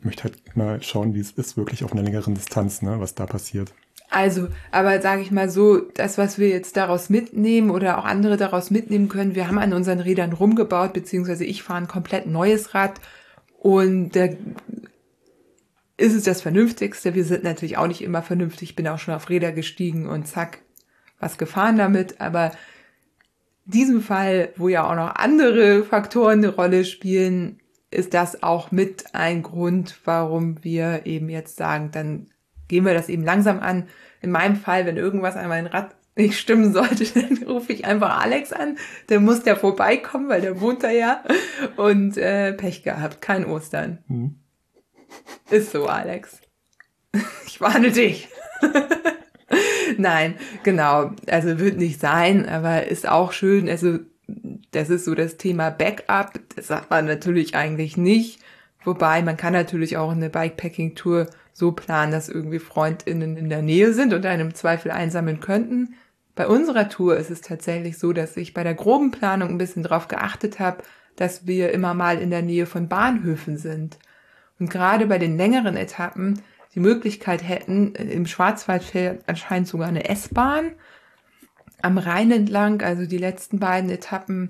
[0.00, 3.26] möchte halt mal schauen, wie es ist, wirklich auf einer längeren Distanz, ne, was da
[3.26, 3.72] passiert.
[4.08, 8.36] Also, aber sage ich mal so, das, was wir jetzt daraus mitnehmen oder auch andere
[8.36, 12.72] daraus mitnehmen können, wir haben an unseren Rädern rumgebaut, beziehungsweise ich fahre ein komplett neues
[12.72, 13.00] Rad
[13.58, 14.28] und da
[15.96, 17.14] ist es das Vernünftigste.
[17.14, 18.70] Wir sind natürlich auch nicht immer vernünftig.
[18.70, 20.58] Ich bin auch schon auf Räder gestiegen und zack,
[21.18, 22.20] was gefahren damit.
[22.20, 22.52] Aber
[23.66, 28.72] in diesem Fall, wo ja auch noch andere Faktoren eine Rolle spielen, ist das auch
[28.72, 32.28] mit ein Grund, warum wir eben jetzt sagen, dann
[32.68, 33.88] gehen wir das eben langsam an.
[34.20, 38.22] In meinem Fall, wenn irgendwas an meinem Rad nicht stimmen sollte, dann rufe ich einfach
[38.22, 38.78] Alex an.
[39.08, 41.22] Der muss ja vorbeikommen, weil der wohnt da ja.
[41.76, 43.98] Und äh, Pech gehabt, kein Ostern.
[44.08, 44.36] Hm.
[45.50, 46.40] Ist so, Alex.
[47.46, 48.28] Ich warne dich.
[49.96, 51.12] Nein, genau.
[51.26, 53.70] Also wird nicht sein, aber ist auch schön.
[53.70, 54.00] Also
[54.70, 56.40] das ist so das Thema Backup.
[56.54, 58.40] Das sagt man natürlich eigentlich nicht.
[58.84, 63.92] Wobei man kann natürlich auch eine Bikepacking-Tour so planen, dass irgendwie FreundInnen in der Nähe
[63.92, 65.94] sind und einen im Zweifel einsammeln könnten.
[66.34, 69.82] Bei unserer Tour ist es tatsächlich so, dass ich bei der groben Planung ein bisschen
[69.82, 70.82] drauf geachtet habe,
[71.16, 73.98] dass wir immer mal in der Nähe von Bahnhöfen sind.
[74.60, 76.42] Und gerade bei den längeren Etappen
[76.74, 80.72] die Möglichkeit hätten, im Schwarzwald fährt anscheinend sogar eine S-Bahn
[81.82, 84.48] am Rhein entlang, also die letzten beiden Etappen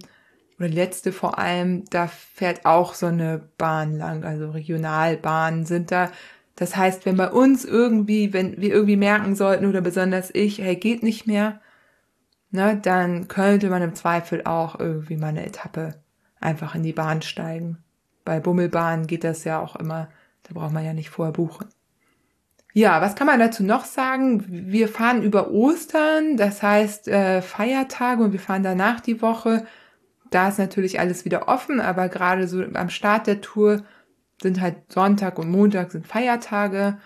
[0.59, 5.91] oder die letzte vor allem, da fährt auch so eine Bahn lang, also Regionalbahnen sind
[5.91, 6.11] da.
[6.57, 10.77] Das heißt, wenn bei uns irgendwie, wenn wir irgendwie merken sollten oder besonders ich, hey,
[10.77, 11.61] geht nicht mehr,
[12.51, 15.95] ne, dann könnte man im Zweifel auch irgendwie mal eine Etappe
[16.41, 17.79] einfach in die Bahn steigen.
[18.25, 20.09] Bei Bummelbahnen geht das ja auch immer,
[20.45, 21.67] da braucht man ja nicht vorher buchen.
[22.79, 24.45] Ja, was kann man dazu noch sagen?
[24.49, 29.67] Wir fahren über Ostern, das heißt äh, Feiertage und wir fahren danach die Woche.
[30.31, 33.83] Da ist natürlich alles wieder offen, aber gerade so am Start der Tour
[34.43, 36.99] sind halt Sonntag und Montag sind Feiertage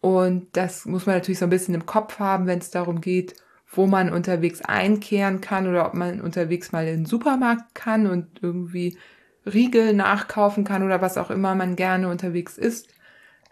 [0.00, 3.34] und das muss man natürlich so ein bisschen im Kopf haben, wenn es darum geht,
[3.70, 8.42] wo man unterwegs einkehren kann oder ob man unterwegs mal in den Supermarkt kann und
[8.42, 8.96] irgendwie
[9.44, 12.88] Riegel nachkaufen kann oder was auch immer man gerne unterwegs isst.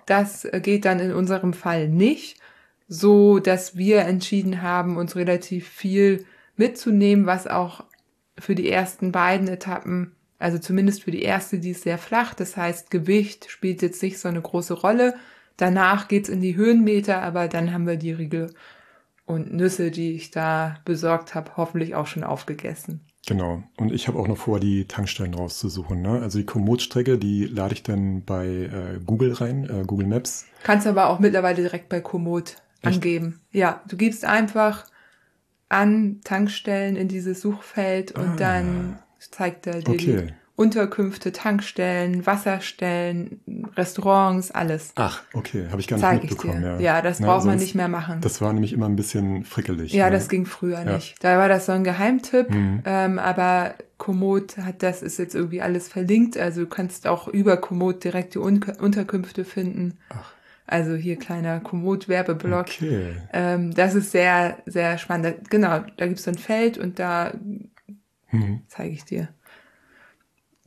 [0.06, 2.40] Das geht dann in unserem Fall nicht,
[2.88, 6.24] so dass wir entschieden haben, uns relativ viel
[6.56, 7.84] mitzunehmen, was auch
[8.38, 12.56] für die ersten beiden Etappen, also zumindest für die erste, die ist sehr flach, das
[12.56, 15.14] heißt Gewicht spielt jetzt nicht so eine große Rolle.
[15.56, 18.52] Danach geht's in die Höhenmeter, aber dann haben wir die Riegel
[19.24, 23.00] und Nüsse, die ich da besorgt habe, hoffentlich auch schon aufgegessen.
[23.26, 23.64] Genau.
[23.76, 26.00] Und ich habe auch noch vor, die Tankstellen rauszusuchen.
[26.00, 26.20] Ne?
[26.22, 30.46] Also die Komoot-Strecke, die lade ich dann bei äh, Google rein, äh, Google Maps.
[30.62, 32.96] Kannst aber auch mittlerweile direkt bei Komoot Echt?
[32.96, 33.40] angeben.
[33.50, 34.86] Ja, du gibst einfach
[35.68, 38.36] an Tankstellen in dieses Suchfeld und Ah.
[38.36, 40.26] dann zeigt er dir Okay.
[40.28, 40.34] die.
[40.56, 43.40] Unterkünfte, Tankstellen, Wasserstellen,
[43.76, 44.92] Restaurants, alles.
[44.96, 46.62] Ach, okay, habe ich gar nicht Zeig ich mitbekommen.
[46.62, 46.68] dir.
[46.68, 48.20] Ja, Ja, das Na, braucht man nicht mehr machen.
[48.22, 49.92] Das war nämlich immer ein bisschen frickelig.
[49.92, 50.12] Ja, ne?
[50.12, 50.94] das ging früher Ja.
[50.94, 51.22] nicht.
[51.22, 52.82] Da war das so ein Geheimtipp, Mhm.
[52.86, 56.38] ähm, aber Komoot hat das, ist jetzt irgendwie alles verlinkt.
[56.38, 59.98] Also du kannst auch über Komoot direkt die Un Unterkünfte finden.
[60.08, 60.32] Ach.
[60.66, 62.66] Also hier kleiner Komoot-Werbeblock.
[62.66, 63.14] Okay.
[63.32, 65.48] Ähm, das ist sehr, sehr spannend.
[65.50, 67.32] Genau, da gibt's so ein Feld und da
[68.32, 68.62] Mhm.
[68.68, 69.28] zeige ich dir.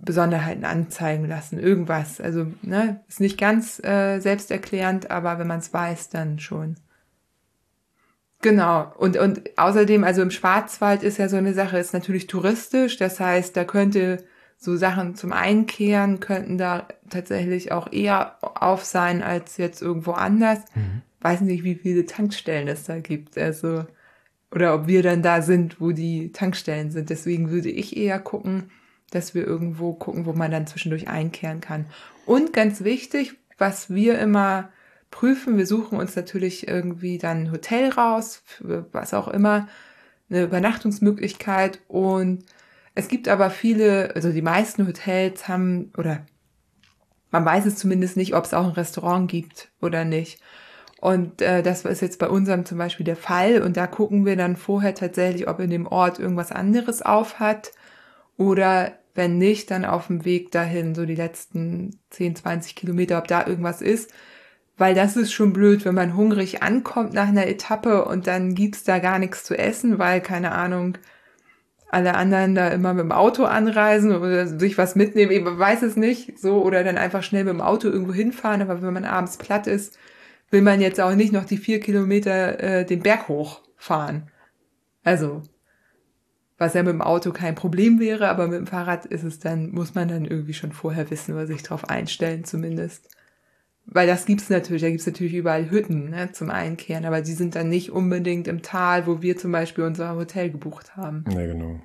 [0.02, 2.22] Besonderheiten anzeigen lassen, irgendwas.
[2.22, 6.76] Also, ne, ist nicht ganz äh, selbsterklärend, aber wenn man es weiß, dann schon.
[8.42, 8.94] Genau.
[8.98, 12.98] Und, und außerdem, also im Schwarzwald ist ja so eine Sache, ist natürlich touristisch.
[12.98, 14.24] Das heißt, da könnte
[14.58, 20.60] so Sachen zum Einkehren könnten da tatsächlich auch eher auf sein als jetzt irgendwo anders.
[20.76, 21.02] Mhm.
[21.22, 23.38] Weiß nicht, wie viele Tankstellen es da gibt.
[23.38, 23.86] Also,
[24.52, 27.10] oder ob wir dann da sind, wo die Tankstellen sind.
[27.10, 28.70] Deswegen würde ich eher gucken,
[29.10, 31.86] dass wir irgendwo gucken, wo man dann zwischendurch einkehren kann.
[32.26, 34.70] Und ganz wichtig, was wir immer
[35.12, 39.68] prüfen, wir suchen uns natürlich irgendwie dann ein Hotel raus, was auch immer,
[40.30, 41.80] eine Übernachtungsmöglichkeit.
[41.88, 42.46] Und
[42.96, 46.26] es gibt aber viele, also die meisten Hotels haben, oder
[47.32, 50.40] man weiß es zumindest nicht, ob es auch ein Restaurant gibt oder nicht.
[51.00, 53.62] Und äh, das ist jetzt bei unserem zum Beispiel der Fall.
[53.62, 57.72] Und da gucken wir dann vorher tatsächlich, ob in dem Ort irgendwas anderes auf hat.
[58.38, 63.28] Oder wenn nicht, dann auf dem Weg dahin, so die letzten 10, 20 Kilometer, ob
[63.28, 64.12] da irgendwas ist.
[64.78, 68.84] Weil das ist schon blöd, wenn man hungrig ankommt nach einer Etappe und dann gibt's
[68.84, 70.98] da gar nichts zu essen, weil, keine Ahnung,
[71.90, 75.96] alle anderen da immer mit dem Auto anreisen oder sich was mitnehmen, ich weiß es
[75.96, 79.38] nicht, so, oder dann einfach schnell mit dem Auto irgendwo hinfahren, aber wenn man abends
[79.38, 79.98] platt ist,
[80.52, 84.30] will man jetzt auch nicht noch die vier Kilometer äh, den Berg hochfahren.
[85.04, 85.42] Also,
[86.60, 89.72] was ja mit dem Auto kein Problem wäre, aber mit dem Fahrrad ist es dann,
[89.72, 93.10] muss man dann irgendwie schon vorher wissen oder sich drauf einstellen zumindest.
[93.86, 97.56] Weil das gibt's natürlich, da gibt's natürlich überall Hütten ne, zum Einkehren, aber die sind
[97.56, 101.24] dann nicht unbedingt im Tal, wo wir zum Beispiel unser Hotel gebucht haben.
[101.32, 101.80] Ja, genau.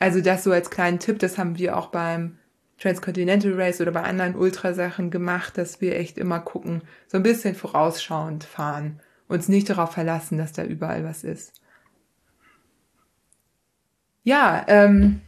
[0.00, 2.38] Also das so als kleinen Tipp, das haben wir auch beim
[2.78, 7.54] Transcontinental Race oder bei anderen Ultrasachen gemacht, dass wir echt immer gucken, so ein bisschen
[7.54, 11.61] vorausschauend fahren, uns nicht darauf verlassen, dass da überall was ist.
[14.22, 15.20] Ja, ähm,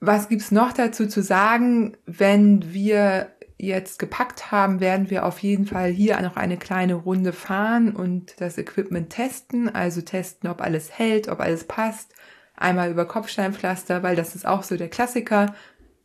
[0.00, 1.96] was gibt's noch dazu zu sagen?
[2.06, 7.32] Wenn wir jetzt gepackt haben, werden wir auf jeden Fall hier noch eine kleine Runde
[7.32, 9.72] fahren und das Equipment testen.
[9.72, 12.12] Also testen, ob alles hält, ob alles passt.
[12.56, 15.54] Einmal über Kopfsteinpflaster, weil das ist auch so der Klassiker.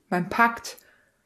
[0.10, 0.78] Man packt,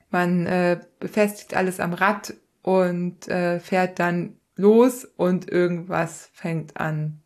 [0.09, 2.33] man äh, befestigt alles am Rad
[2.63, 7.20] und äh, fährt dann los und irgendwas fängt an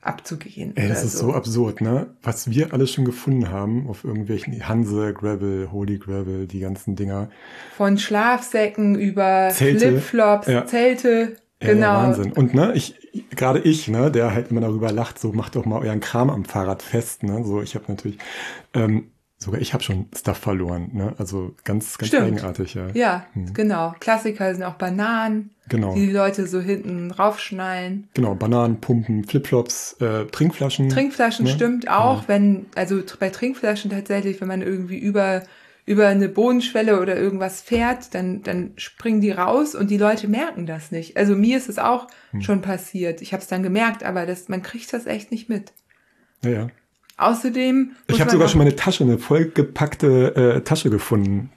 [0.00, 0.76] abzugehen.
[0.76, 2.14] Ey, das ist so absurd, ne?
[2.22, 7.30] Was wir alles schon gefunden haben auf irgendwelchen Hanse, Gravel, Holy Gravel, die ganzen Dinger.
[7.76, 9.90] Von Schlafsäcken über Zelte.
[9.90, 10.66] Flipflops, Ja.
[10.66, 11.94] Zelte, Ja, genau.
[11.94, 12.32] Wahnsinn.
[12.32, 12.94] Und ne, ich,
[13.30, 16.44] gerade ich, ne, der halt immer darüber lacht, so macht doch mal euren Kram am
[16.44, 17.42] Fahrrad fest, ne?
[17.44, 18.18] So, ich habe natürlich,
[18.74, 21.14] ähm, sogar ich habe schon Stuff verloren, ne?
[21.18, 22.24] Also ganz, ganz Stimmt.
[22.26, 22.88] eigenartig, ja.
[22.94, 23.54] Ja, Hm.
[23.54, 23.94] genau.
[24.00, 25.94] Klassiker sind auch Bananen, Genau.
[25.94, 28.08] die die Leute so hinten raufschnallen.
[28.14, 30.88] Genau, Bananen, Pumpen, Flipflops, äh, Trinkflaschen.
[30.88, 31.50] Trinkflaschen ne?
[31.52, 35.42] stimmt auch, wenn, also bei Trinkflaschen tatsächlich, wenn man irgendwie über,
[35.86, 40.66] über eine Bodenschwelle oder irgendwas fährt, dann, dann springen die raus und die Leute merken
[40.66, 41.16] das nicht.
[41.16, 42.42] Also mir ist es auch Hm.
[42.42, 43.22] schon passiert.
[43.22, 45.72] Ich habe es dann gemerkt, aber das, man kriegt das echt nicht mit.
[46.42, 46.66] Ja, ja.
[47.18, 47.92] Außerdem.
[48.06, 51.50] Ich habe sogar schon meine Tasche, eine vollgepackte äh, Tasche gefunden.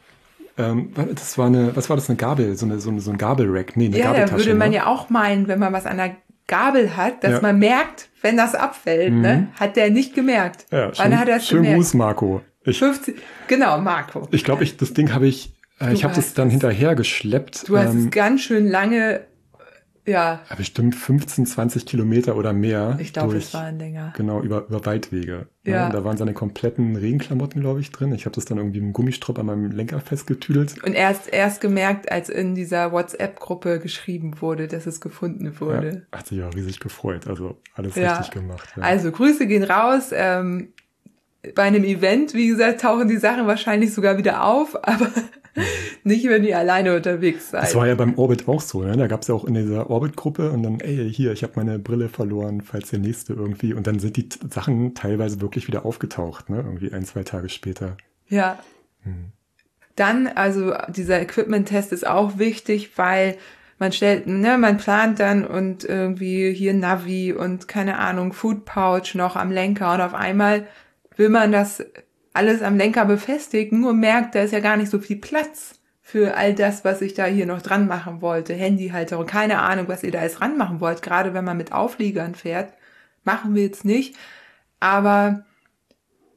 [0.58, 3.18] Ähm, das war eine, was war das, eine Gabel, so, eine, so, eine, so ein
[3.18, 3.78] Gabelrack?
[3.78, 4.38] Nee, eine Ja, da Gabeltasche.
[4.46, 4.76] würde man ne?
[4.78, 6.16] ja auch meinen, wenn man was an der
[6.48, 7.42] Gabel hat, dass Ja.
[7.42, 9.48] man merkt, wenn das abfällt, ne?
[9.60, 10.66] Hat der nicht gemerkt.
[10.72, 11.76] Ja, Wann schön, hat er es gemerkt?
[11.78, 12.42] Gruß, Marco.
[12.66, 13.16] Ich, 50,
[13.48, 14.28] genau, Marco.
[14.32, 17.68] ich glaube, ich, das Ding habe ich, äh, ich habe das dann hinterher geschleppt.
[17.70, 19.22] Du hast ähm, es ganz schön lange,
[20.06, 22.98] ja, ja, bestimmt 15, 20 Kilometer oder mehr.
[23.00, 24.14] ich glaube, es waren länger.
[24.18, 25.48] Genau, über, über Waldwege.
[25.64, 25.90] Ja.
[25.90, 28.12] Da waren seine kompletten Regenklamotten, glaube ich, drin.
[28.14, 30.84] Ich habe das dann irgendwie im Gummistrupp an meinem Lenker festgetüdelt.
[30.84, 36.06] Und erst, erst gemerkt, als in dieser WhatsApp-Gruppe geschrieben wurde, dass es gefunden wurde.
[36.12, 37.28] Ja, hat sich auch riesig gefreut.
[37.28, 38.18] Also alles Ja.
[38.18, 38.70] richtig gemacht.
[38.76, 38.84] Ja.
[38.84, 40.10] Also Grüße gehen raus.
[40.14, 40.70] Ähm,
[41.56, 45.10] bei einem Event, wie gesagt, tauchen die Sachen wahrscheinlich sogar wieder auf, aber
[46.04, 47.64] nicht, wenn ihr alleine unterwegs seid.
[47.64, 48.96] Das war ja beim Orbit auch so, ne?
[48.96, 51.80] Da gab es ja auch in dieser Orbit-Gruppe und dann, ey, hier, ich habe meine
[51.80, 53.74] Brille verloren, falls der nächste irgendwie.
[53.74, 56.58] Und dann sind die Sachen teilweise wirklich wieder aufgetaucht, ne?
[56.58, 57.98] Irgendwie ein, zwei Tage später.
[58.28, 58.60] Ja.
[59.04, 59.32] Hm.
[59.96, 63.38] Dann, also dieser Equipment-Test ist auch wichtig, weil
[63.78, 69.16] man stellt, ne, man plant dann und irgendwie hier Navi und keine Ahnung, Food Pouch
[69.16, 70.68] noch am Lenker und auf einmal
[71.18, 71.84] will man das
[72.34, 76.36] alles am Lenker befestigt, nur merkt, da ist ja gar nicht so viel Platz für
[76.36, 78.54] all das, was ich da hier noch dran machen wollte.
[78.54, 82.36] Handyhalterung, keine Ahnung, was ihr da alles dran machen wollt, gerade wenn man mit Aufliegern
[82.36, 82.74] fährt.
[83.24, 84.16] Machen wir jetzt nicht.
[84.80, 85.46] Aber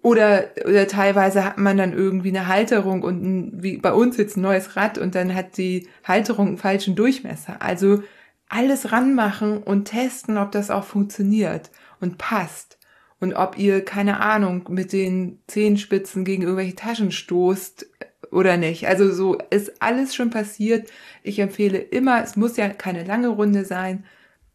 [0.04, 4.36] oder, oder teilweise hat man dann irgendwie eine Halterung und ein, wie bei uns jetzt
[4.36, 7.62] ein neues Rad und dann hat die Halterung einen falschen Durchmesser.
[7.62, 8.02] Also
[8.50, 12.78] alles ranmachen und testen, ob das auch funktioniert und passt.
[13.24, 17.86] Und ob ihr, keine Ahnung, mit den Zehenspitzen gegen irgendwelche Taschen stoßt
[18.30, 18.86] oder nicht.
[18.86, 20.90] Also so ist alles schon passiert.
[21.22, 24.04] Ich empfehle immer, es muss ja keine lange Runde sein.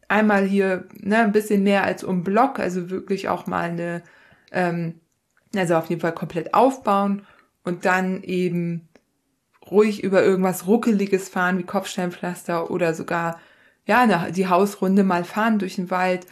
[0.06, 4.02] Einmal hier ne, ein bisschen mehr als um Block, also wirklich auch mal eine
[4.52, 5.00] ähm,
[5.56, 7.26] also auf jeden Fall komplett aufbauen
[7.64, 8.88] und dann eben
[9.68, 13.40] ruhig über irgendwas Ruckeliges fahren, wie Kopfsteinpflaster oder sogar,
[13.84, 16.26] ja, die Hausrunde mal fahren durch den Wald,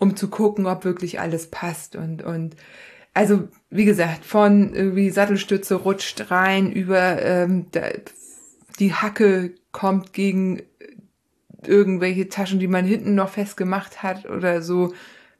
[0.00, 2.56] um zu gucken, ob wirklich alles passt und, und,
[3.12, 7.66] also, wie gesagt, von irgendwie Sattelstütze rutscht rein über, ähm,
[8.78, 10.62] die Hacke kommt gegen
[11.66, 14.92] irgendwelche Taschen, die man hinten noch festgemacht hat oder so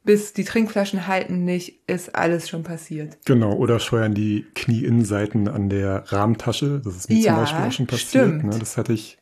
[0.03, 3.17] bis die Trinkflaschen halten nicht, ist alles schon passiert.
[3.25, 6.81] Genau, oder scheuern die Knieinnenseiten an der Rahmentasche.
[6.83, 8.43] Das ist mir ja, zum Beispiel auch schon passiert.
[8.43, 8.57] Ne?
[8.59, 9.17] Das hatte ich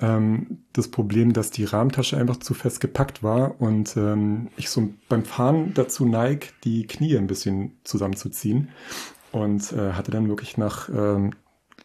[0.00, 4.90] ähm, das Problem, dass die Rahmentasche einfach zu fest gepackt war und ähm, ich so
[5.08, 8.68] beim Fahren dazu neig, die Knie ein bisschen zusammenzuziehen
[9.32, 11.32] und äh, hatte dann wirklich nach ähm,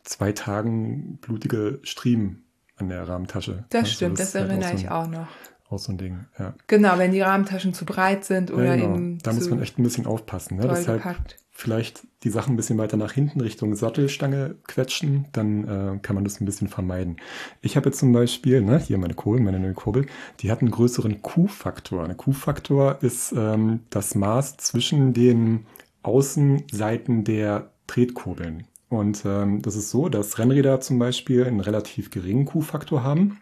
[0.04, 2.44] zwei Tagen blutige Striemen
[2.78, 3.66] an der Rahmentasche.
[3.70, 5.28] Das also stimmt, das, das erinnere halt so ich auch noch
[5.72, 6.54] auch so ein Ding, ja.
[6.68, 8.96] Genau, wenn die Rahmentaschen zu breit sind oder ja, genau.
[8.96, 9.20] eben.
[9.20, 10.58] Da muss man echt ein bisschen aufpassen.
[10.58, 10.68] Ne?
[10.68, 11.38] Deshalb gepackt.
[11.62, 16.24] Vielleicht die Sachen ein bisschen weiter nach hinten Richtung Sattelstange quetschen, dann äh, kann man
[16.24, 17.18] das ein bisschen vermeiden.
[17.62, 20.08] Ich habe jetzt zum Beispiel, ne, hier meine Kurbel, meine neue Kurbel,
[20.40, 22.04] die hat einen größeren Q-Faktor.
[22.04, 25.66] Ein Q-Faktor ist ähm, das Maß zwischen den
[26.04, 28.66] Außenseiten der Tretkurbeln.
[28.90, 33.40] Und ähm, das ist so, dass Rennräder zum Beispiel einen relativ geringen Q-Faktor haben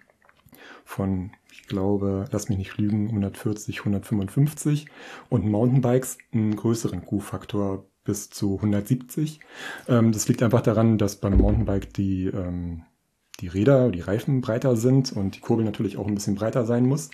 [0.84, 1.32] von
[1.70, 4.88] glaube, lass mich nicht lügen, 140, 155
[5.30, 9.40] und Mountainbikes einen größeren Q-Faktor bis zu 170.
[9.88, 12.82] Ähm, das liegt einfach daran, dass beim Mountainbike die, ähm,
[13.40, 16.88] die Räder, die Reifen breiter sind und die Kurbel natürlich auch ein bisschen breiter sein
[16.88, 17.12] muss.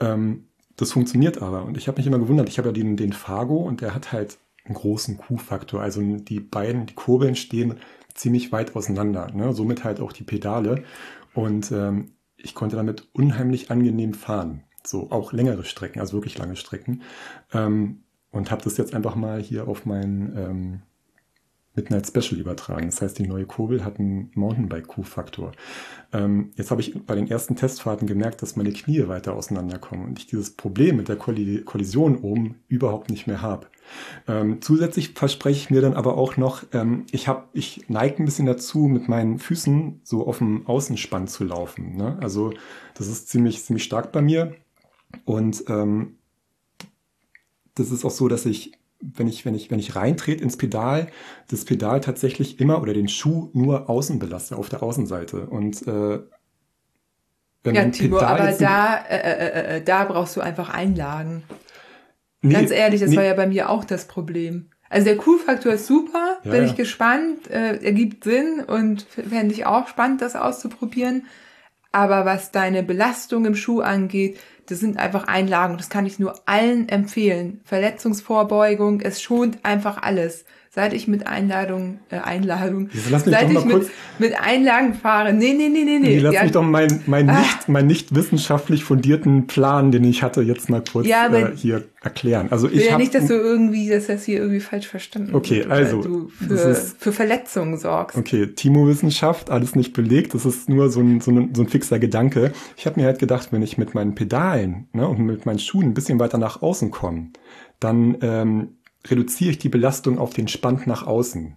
[0.00, 3.14] Ähm, das funktioniert aber und ich habe mich immer gewundert, ich habe ja den, den
[3.14, 5.80] Fargo und der hat halt einen großen Q-Faktor.
[5.80, 7.76] Also die beiden, die Kurbeln stehen
[8.12, 9.54] ziemlich weit auseinander, ne?
[9.54, 10.84] somit halt auch die Pedale.
[11.32, 14.64] Und ähm, ich konnte damit unheimlich angenehm fahren.
[14.86, 17.00] So auch längere Strecken, also wirklich lange Strecken.
[17.54, 18.03] Ähm,
[18.34, 20.82] und habe das jetzt einfach mal hier auf mein ähm,
[21.76, 22.86] Midnight Special übertragen.
[22.86, 25.52] Das heißt, die neue Kurbel hat einen Mountainbike-Q-Faktor.
[26.12, 30.18] Ähm, jetzt habe ich bei den ersten Testfahrten gemerkt, dass meine Knie weiter auseinanderkommen und
[30.18, 33.66] ich dieses Problem mit der Kollision oben überhaupt nicht mehr habe.
[34.26, 38.24] Ähm, zusätzlich verspreche ich mir dann aber auch noch, ähm, ich habe, ich neige ein
[38.24, 41.96] bisschen dazu, mit meinen Füßen so auf dem Außenspann zu laufen.
[41.96, 42.18] Ne?
[42.20, 42.52] Also
[42.94, 44.54] das ist ziemlich, ziemlich stark bei mir.
[45.24, 46.16] Und ähm,
[47.74, 51.08] das ist auch so, dass ich wenn ich, wenn ich, wenn ich reintrete ins Pedal,
[51.48, 55.46] das Pedal tatsächlich immer oder den Schuh nur außen belaste, auf der Außenseite.
[55.46, 56.20] Und äh,
[57.62, 61.42] wenn ja, Timo, aber da, äh, äh, äh, da brauchst du einfach Einlagen.
[62.42, 63.16] Nee, Ganz ehrlich, das nee.
[63.16, 64.70] war ja bei mir auch das Problem.
[64.90, 66.68] Also der Q-Faktor ist super, ja, bin ja.
[66.68, 71.26] ich gespannt, äh, ergibt Sinn und fände ich auch spannend, das auszuprobieren.
[71.90, 75.76] Aber was deine Belastung im Schuh angeht, das sind einfach Einlagen.
[75.76, 77.60] Das kann ich nur allen empfehlen.
[77.64, 80.44] Verletzungsvorbeugung, es schont einfach alles.
[80.74, 83.86] Seit ich mit Einladung, äh, Einladung, seit ich mit,
[84.18, 85.32] mit Einlagen fahre.
[85.32, 86.18] Nee, nee, nee, nee, nee.
[86.18, 86.42] Lass ja.
[86.42, 87.38] mich doch meinen mein ah.
[87.38, 91.84] nicht, mein nicht wissenschaftlich fundierten Plan, den ich hatte, jetzt mal kurz ja, äh, hier
[92.02, 92.48] erklären.
[92.50, 95.58] Also ich will ja nicht, dass du irgendwie, dass das hier irgendwie falsch verstanden Okay,
[95.58, 96.02] wird, also.
[96.02, 98.18] Du für, ist, für Verletzungen sorgst.
[98.18, 100.34] Okay, Timo-Wissenschaft, alles nicht belegt.
[100.34, 102.50] Das ist nur so ein, so ein, so ein fixer Gedanke.
[102.76, 105.84] Ich habe mir halt gedacht, wenn ich mit meinen Pedalen ne, und mit meinen Schuhen
[105.90, 107.28] ein bisschen weiter nach außen komme,
[107.78, 108.68] dann ähm,
[109.06, 111.56] reduziere ich die Belastung auf den Spann nach außen.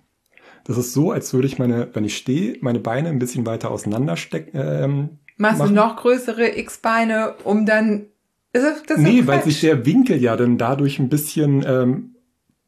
[0.66, 3.72] Das ist so, als würde ich meine, wenn ich stehe, meine Beine ein bisschen weiter
[3.72, 4.60] auseinanderstecken.
[4.62, 5.70] Ähm, Machst machen.
[5.70, 8.08] du noch größere X-Beine, um dann.
[8.54, 12.16] Ist das, das nee, weil sich der Winkel ja dann dadurch ein bisschen ähm,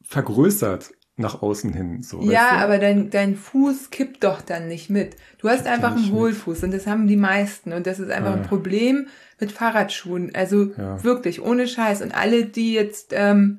[0.02, 2.02] vergrößert nach außen hin.
[2.02, 5.16] So, ja, aber dein, dein Fuß kippt doch dann nicht mit.
[5.38, 6.64] Du hast einfach einen Hohlfuß mit.
[6.64, 8.36] und das haben die meisten und das ist einfach ah.
[8.36, 9.08] ein Problem
[9.38, 10.34] mit Fahrradschuhen.
[10.34, 11.02] Also ja.
[11.04, 12.02] wirklich, ohne Scheiß.
[12.02, 13.58] Und alle, die jetzt ähm,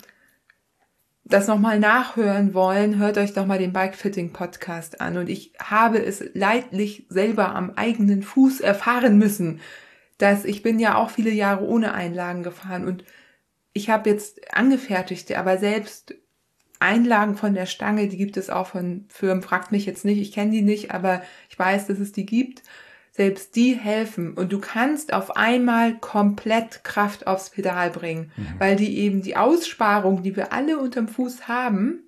[1.34, 5.18] das nochmal nachhören wollen, hört euch doch mal den Bikefitting Podcast an.
[5.18, 9.60] Und ich habe es leidlich selber am eigenen Fuß erfahren müssen,
[10.18, 13.04] dass ich bin ja auch viele Jahre ohne Einlagen gefahren und
[13.74, 16.14] ich habe jetzt angefertigte, aber selbst
[16.80, 20.32] Einlagen von der Stange, die gibt es auch von Firmen, fragt mich jetzt nicht, ich
[20.32, 22.64] kenne die nicht, aber ich weiß, dass es die gibt.
[23.14, 28.48] Selbst die helfen und du kannst auf einmal komplett Kraft aufs Pedal bringen, mhm.
[28.58, 32.04] weil die eben die Aussparung, die wir alle unterm Fuß haben,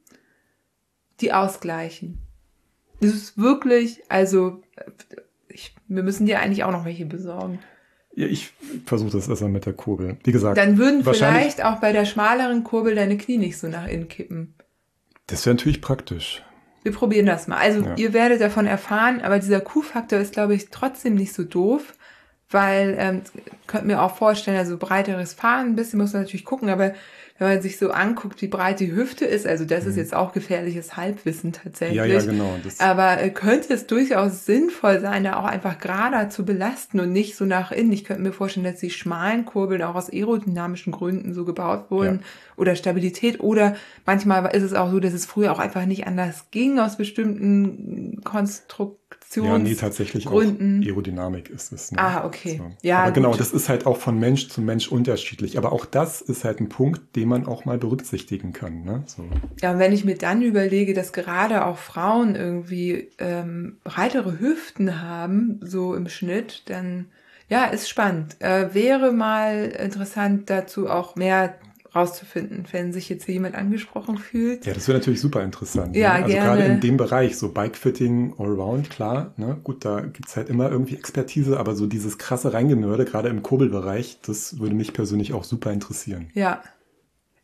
[1.19, 2.19] die ausgleichen.
[3.01, 4.61] Das ist wirklich, also
[5.49, 7.59] ich, wir müssen dir eigentlich auch noch welche besorgen.
[8.15, 8.53] Ja, ich
[8.85, 10.17] versuche das erstmal mit der Kurbel.
[10.23, 10.57] Wie gesagt.
[10.57, 14.53] Dann würden vielleicht auch bei der schmaleren Kurbel deine Knie nicht so nach innen kippen.
[15.27, 16.43] Das wäre natürlich praktisch.
[16.83, 17.57] Wir probieren das mal.
[17.57, 17.95] Also ja.
[17.95, 21.93] ihr werdet davon erfahren, aber dieser Q-Faktor ist, glaube ich, trotzdem nicht so doof,
[22.49, 23.21] weil ähm,
[23.67, 26.93] könnt mir auch vorstellen, also breiteres Fahren, ein bisschen muss man natürlich gucken, aber
[27.39, 29.89] wenn man sich so anguckt, wie breit die Hüfte ist, also das mhm.
[29.89, 31.97] ist jetzt auch gefährliches Halbwissen tatsächlich.
[31.97, 32.57] Ja, ja, genau.
[32.63, 37.11] Das Aber äh, könnte es durchaus sinnvoll sein, da auch einfach gerader zu belasten und
[37.11, 37.91] nicht so nach innen.
[37.91, 42.19] Ich könnte mir vorstellen, dass die schmalen Kurbeln auch aus aerodynamischen Gründen so gebaut wurden
[42.19, 42.25] ja.
[42.55, 43.75] oder Stabilität oder
[44.05, 48.21] manchmal ist es auch so, dass es früher auch einfach nicht anders ging aus bestimmten
[48.23, 49.02] Konstruktionen
[49.35, 50.81] ja, nee, tatsächlich Gründen.
[50.81, 51.91] auch Aerodynamik ist es.
[51.91, 51.99] Ne?
[51.99, 52.57] Ah, okay.
[52.57, 52.71] So.
[52.81, 55.57] Ja, Aber genau, das ist halt auch von Mensch zu Mensch unterschiedlich.
[55.57, 58.83] Aber auch das ist halt ein Punkt, den man auch mal berücksichtigen kann.
[58.83, 59.03] Ne?
[59.05, 59.23] So.
[59.61, 65.01] Ja, und wenn ich mir dann überlege, dass gerade auch Frauen irgendwie ähm, breitere Hüften
[65.01, 67.07] haben, so im Schnitt, dann
[67.49, 68.37] ja, ist spannend.
[68.39, 71.55] Äh, wäre mal interessant dazu auch mehr
[71.95, 74.65] rauszufinden, wenn sich jetzt jemand angesprochen fühlt.
[74.65, 75.95] Ja, das wäre natürlich super interessant.
[75.95, 76.15] Ja, ne?
[76.15, 76.47] Also gerne.
[76.47, 79.57] gerade in dem Bereich, so Bikefitting allround, klar, ne?
[79.63, 84.19] gut, da gibt's halt immer irgendwie Expertise, aber so dieses krasse Reingenörde, gerade im Kurbelbereich,
[84.25, 86.29] das würde mich persönlich auch super interessieren.
[86.33, 86.63] Ja.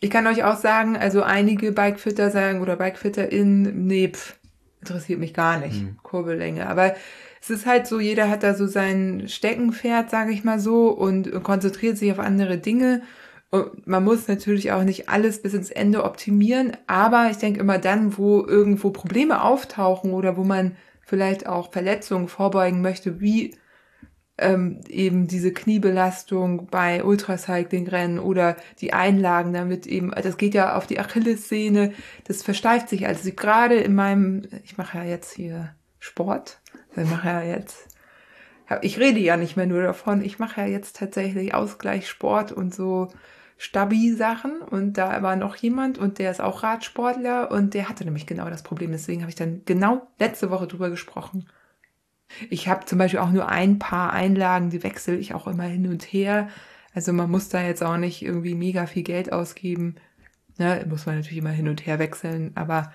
[0.01, 4.39] Ich kann euch auch sagen, also einige Bikefitter sagen oder BikefitterInnen, nee, pf,
[4.79, 5.97] interessiert mich gar nicht, hm.
[6.03, 6.67] Kurbellänge.
[6.67, 6.95] Aber
[7.41, 11.43] es ist halt so, jeder hat da so sein Steckenpferd, sage ich mal so, und
[11.43, 13.01] konzentriert sich auf andere Dinge.
[13.51, 17.79] Und man muss natürlich auch nicht alles bis ins Ende optimieren, aber ich denke immer
[17.79, 23.57] dann, wo irgendwo Probleme auftauchen oder wo man vielleicht auch Verletzungen vorbeugen möchte, wie
[24.37, 30.85] ähm, eben diese Kniebelastung bei Ultracycling-Rennen oder die Einlagen, damit eben, das geht ja auf
[30.85, 31.93] die Achillessehne,
[32.25, 33.07] das versteift sich.
[33.07, 36.61] Also gerade in meinem, ich mache ja jetzt hier Sport,
[36.95, 37.89] ich mache ja jetzt
[38.81, 43.07] ich rede ja nicht mehr nur davon, ich mache ja jetzt tatsächlich Ausgleichssport und so
[43.61, 48.25] Stabi-Sachen und da war noch jemand und der ist auch Radsportler und der hatte nämlich
[48.25, 48.91] genau das Problem.
[48.91, 51.49] Deswegen habe ich dann genau letzte Woche drüber gesprochen.
[52.49, 55.87] Ich habe zum Beispiel auch nur ein paar Einlagen, die wechsle ich auch immer hin
[55.87, 56.47] und her.
[56.93, 59.95] Also man muss da jetzt auch nicht irgendwie mega viel Geld ausgeben.
[60.57, 62.93] Ne, muss man natürlich immer hin und her wechseln, aber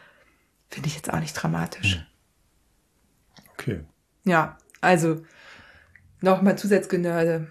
[0.70, 1.96] finde ich jetzt auch nicht dramatisch.
[1.96, 2.02] Hm.
[3.52, 3.80] Okay.
[4.24, 5.22] Ja, also
[6.22, 7.48] nochmal Zusatzgenörde.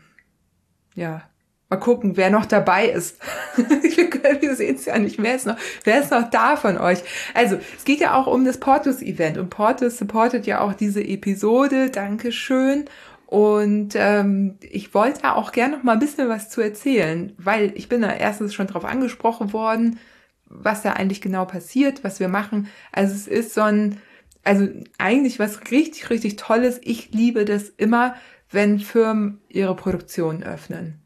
[0.95, 1.29] Ja,
[1.73, 3.17] Mal gucken, wer noch dabei ist.
[3.57, 5.17] Wir sehen es ja nicht.
[5.19, 6.99] Wer ist, noch, wer ist noch da von euch?
[7.33, 11.89] Also, es geht ja auch um das Portus-Event und Portus supportet ja auch diese Episode.
[11.89, 12.85] Dankeschön.
[13.25, 17.71] Und ähm, ich wollte da auch gerne noch mal ein bisschen was zu erzählen, weil
[17.73, 19.97] ich bin da erstens schon drauf angesprochen worden,
[20.45, 22.67] was da eigentlich genau passiert, was wir machen.
[22.91, 23.97] Also es ist so ein,
[24.43, 24.67] also
[24.99, 26.79] eigentlich was richtig, richtig Tolles.
[26.83, 28.13] Ich liebe das immer,
[28.51, 31.02] wenn Firmen ihre Produktion öffnen.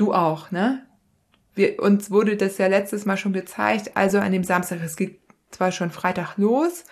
[0.00, 0.86] Du auch, ne?
[1.54, 5.20] Wir, uns wurde das ja letztes Mal schon gezeigt, also an dem Samstag, es geht
[5.50, 6.86] zwar schon Freitag los,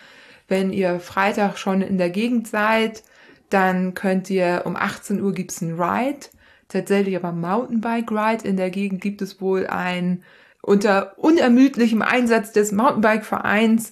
[0.46, 3.02] wenn ihr Freitag schon in der Gegend seid,
[3.48, 6.26] dann könnt ihr um 18 Uhr gibt's ein Ride,
[6.68, 8.46] tatsächlich aber Mountainbike Ride.
[8.46, 10.22] In der Gegend gibt es wohl ein,
[10.60, 13.90] unter unermüdlichem Einsatz des Mountainbike Vereins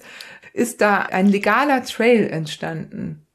[0.53, 3.25] ist da ein legaler Trail entstanden.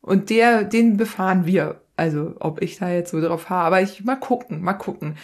[0.00, 1.80] Und der, den befahren wir.
[2.00, 5.18] Also ob ich da jetzt so drauf habe, aber ich mal gucken, mal gucken.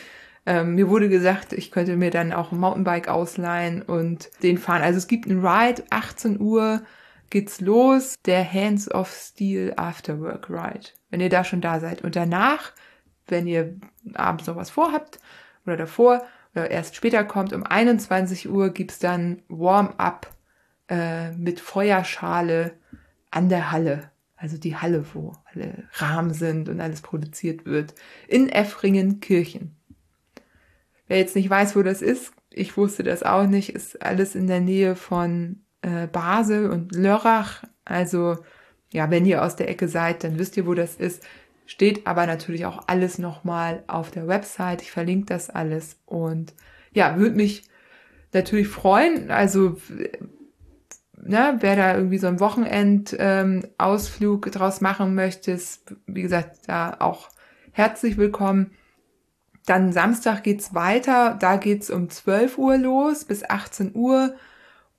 [0.44, 4.82] Ähm, mir wurde gesagt, ich könnte mir dann auch ein Mountainbike ausleihen und den fahren.
[4.82, 6.82] Also es gibt einen Ride, 18 Uhr
[7.30, 10.90] geht's los, der Hands of Steel Afterwork Ride.
[11.08, 12.04] Wenn ihr da schon da seid.
[12.04, 12.72] Und danach,
[13.26, 13.80] wenn ihr
[14.12, 15.18] abends noch was vorhabt
[15.64, 16.24] oder davor
[16.54, 20.30] oder erst später kommt, um 21 Uhr gibt's dann Warm-up
[20.90, 22.74] äh, mit Feuerschale
[23.30, 24.10] an der Halle
[24.46, 27.96] also die Halle, wo alle Rahmen sind und alles produziert wird,
[28.28, 29.74] in Effringen-Kirchen.
[31.08, 34.46] Wer jetzt nicht weiß, wo das ist, ich wusste das auch nicht, ist alles in
[34.46, 37.64] der Nähe von äh, Basel und Lörrach.
[37.84, 38.38] Also
[38.92, 41.24] ja, wenn ihr aus der Ecke seid, dann wisst ihr, wo das ist.
[41.66, 44.80] Steht aber natürlich auch alles nochmal auf der Website.
[44.80, 46.54] Ich verlinke das alles und
[46.92, 47.64] ja, würde mich
[48.32, 49.32] natürlich freuen.
[49.32, 49.76] Also
[51.22, 56.96] ne, wer da irgendwie so einen Wochenendausflug ähm, draus machen möchte, ist, wie gesagt, da
[56.98, 57.28] auch
[57.72, 58.72] herzlich willkommen.
[59.66, 64.34] Dann Samstag geht's weiter, da geht's um 12 Uhr los bis 18 Uhr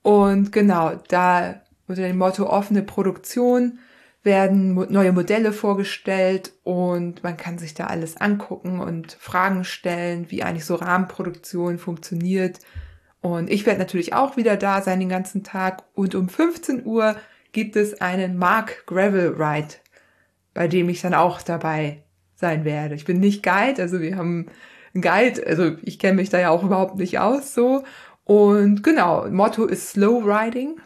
[0.01, 3.79] Und genau, da unter dem Motto offene Produktion
[4.23, 10.43] werden neue Modelle vorgestellt und man kann sich da alles angucken und Fragen stellen, wie
[10.43, 12.59] eigentlich so Rahmenproduktion funktioniert.
[13.21, 15.83] Und ich werde natürlich auch wieder da sein den ganzen Tag.
[15.93, 17.15] Und um 15 Uhr
[17.51, 19.75] gibt es einen Mark Gravel Ride,
[20.53, 22.03] bei dem ich dann auch dabei
[22.35, 22.95] sein werde.
[22.95, 24.47] Ich bin nicht Guide, also wir haben
[24.93, 27.83] einen Guide, also ich kenne mich da ja auch überhaupt nicht aus so.
[28.23, 30.79] Und genau, Motto ist Slow Riding,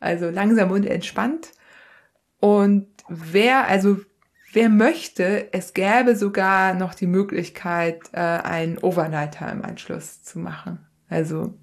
[0.00, 1.52] also langsam und entspannt.
[2.38, 3.98] Und wer, also
[4.52, 10.86] wer möchte, es gäbe sogar noch die Möglichkeit, äh, einen Overnighter im Anschluss zu machen.
[11.08, 11.54] Also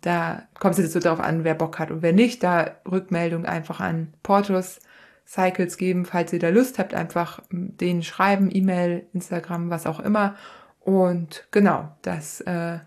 [0.00, 2.42] da kommt es jetzt so darauf an, wer Bock hat und wer nicht.
[2.42, 4.80] Da Rückmeldung einfach an Portos
[5.26, 10.34] Cycles geben, falls ihr da Lust habt, einfach denen schreiben, E-Mail, Instagram, was auch immer.
[10.80, 12.78] Und genau, das äh,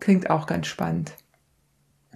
[0.00, 1.14] klingt auch ganz spannend.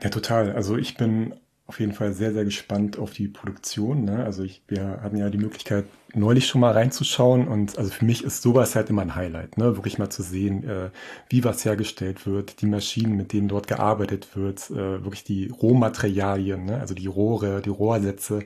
[0.02, 0.52] Ja, total.
[0.52, 1.34] Also ich bin
[1.68, 4.04] auf jeden Fall sehr, sehr gespannt auf die Produktion.
[4.04, 4.24] Ne?
[4.24, 8.24] Also ich, wir hatten ja die Möglichkeit, neulich schon mal reinzuschauen und also für mich
[8.24, 9.76] ist sowas halt immer ein Highlight, ne?
[9.76, 10.88] wirklich mal zu sehen, äh,
[11.28, 16.64] wie was hergestellt wird, die Maschinen, mit denen dort gearbeitet wird, äh, wirklich die Rohmaterialien,
[16.64, 16.80] ne?
[16.80, 18.40] also die Rohre, die Rohrsätze.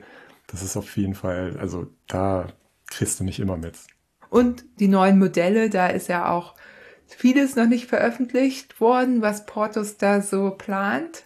[0.47, 2.47] Das ist auf jeden Fall, also da
[2.87, 3.75] kriegst du mich immer mit.
[4.29, 6.55] Und die neuen Modelle, da ist ja auch
[7.07, 11.23] vieles noch nicht veröffentlicht worden, was Portos da so plant.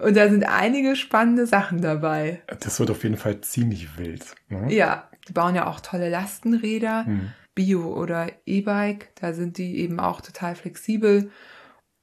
[0.00, 2.42] Und da sind einige spannende Sachen dabei.
[2.60, 4.24] Das wird auf jeden Fall ziemlich wild.
[4.48, 4.72] Ne?
[4.72, 7.30] Ja, die bauen ja auch tolle Lastenräder, hm.
[7.54, 9.10] Bio oder E-Bike.
[9.20, 11.30] Da sind die eben auch total flexibel.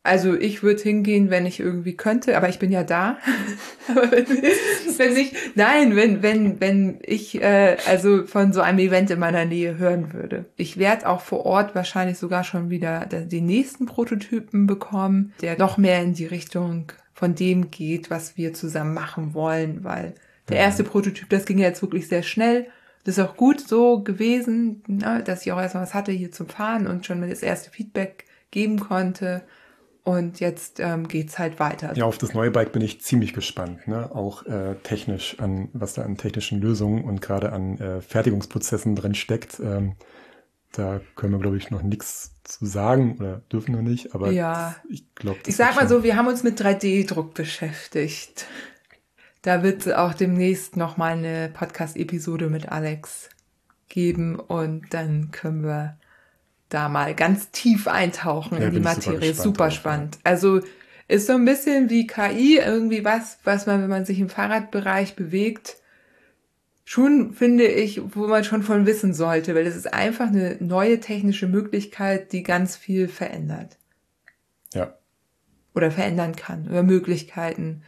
[0.04, 3.18] Also ich würde hingehen, wenn ich irgendwie könnte, aber ich bin ja da.
[3.88, 9.20] wenn, wenn ich, nein, wenn wenn wenn ich äh, also von so einem Event in
[9.20, 10.46] meiner Nähe hören würde.
[10.56, 15.78] Ich werde auch vor Ort wahrscheinlich sogar schon wieder den nächsten Prototypen bekommen, der noch
[15.78, 16.92] mehr in die Richtung
[17.22, 20.16] von dem geht, was wir zusammen machen wollen, weil
[20.50, 22.66] der erste Prototyp, das ging ja jetzt wirklich sehr schnell.
[23.04, 26.48] Das ist auch gut so gewesen, ne, dass ich auch erstmal was hatte hier zum
[26.48, 29.44] Fahren und schon das erste Feedback geben konnte.
[30.04, 31.94] Und jetzt ähm, geht's halt weiter.
[31.94, 33.88] Ja, auf das neue Bike bin ich ziemlich gespannt.
[33.88, 34.10] Ne?
[34.16, 39.14] Auch äh, technisch an, was da an technischen Lösungen und gerade an äh, Fertigungsprozessen drin
[39.14, 39.60] steckt.
[39.60, 39.94] Ähm,
[40.72, 44.76] da können wir, glaube ich, noch nichts zu sagen oder dürfen wir nicht, aber ja.
[44.90, 45.40] ich glaube.
[45.46, 48.46] Ich sag mal so, wir haben uns mit 3D-Druck beschäftigt.
[49.42, 53.30] Da wird es auch demnächst nochmal eine Podcast-Episode mit Alex
[53.90, 55.98] geben und dann können wir
[56.70, 59.34] da mal ganz tief eintauchen ja, in die Materie.
[59.34, 60.16] Super, super spannend.
[60.16, 60.22] Ja.
[60.24, 60.62] Also
[61.08, 65.16] ist so ein bisschen wie KI, irgendwie was, was man, wenn man sich im Fahrradbereich
[65.16, 65.81] bewegt,
[66.86, 71.00] schon, finde ich, wo man schon von wissen sollte, weil es ist einfach eine neue
[71.00, 73.78] technische Möglichkeit, die ganz viel verändert.
[74.74, 74.96] Ja.
[75.74, 76.68] Oder verändern kann.
[76.68, 77.84] Oder Möglichkeiten,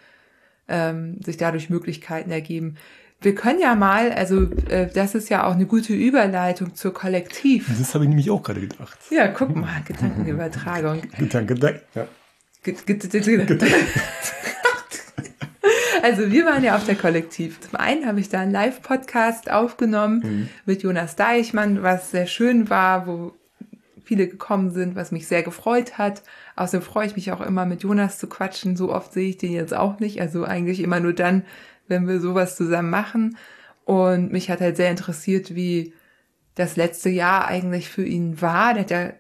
[0.68, 2.76] ähm, sich dadurch Möglichkeiten ergeben.
[3.22, 7.70] Wir können ja mal, also äh, das ist ja auch eine gute Überleitung zur Kollektiv.
[7.78, 9.00] Das habe ich nämlich auch gerade gedacht.
[9.10, 11.02] Ja, guck mal, Gedankenübertragung.
[11.18, 11.58] Gedanken,
[11.96, 12.08] ja.
[16.04, 17.62] Also wir waren ja auf der Kollektiv.
[17.62, 20.50] Zum einen habe ich da einen Live-Podcast aufgenommen mhm.
[20.66, 23.32] mit Jonas Deichmann, was sehr schön war, wo
[24.04, 26.22] viele gekommen sind, was mich sehr gefreut hat.
[26.58, 28.76] Außerdem freue ich mich auch immer mit Jonas zu quatschen.
[28.76, 30.20] So oft sehe ich den jetzt auch nicht.
[30.20, 31.44] Also eigentlich immer nur dann,
[31.88, 33.38] wenn wir sowas zusammen machen.
[33.86, 35.94] Und mich hat halt sehr interessiert, wie
[36.56, 38.74] das letzte Jahr eigentlich für ihn war.
[38.74, 39.14] Der hat ja,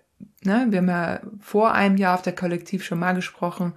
[0.43, 3.71] ne, wir haben ja vor einem Jahr auf der Kollektiv schon mal gesprochen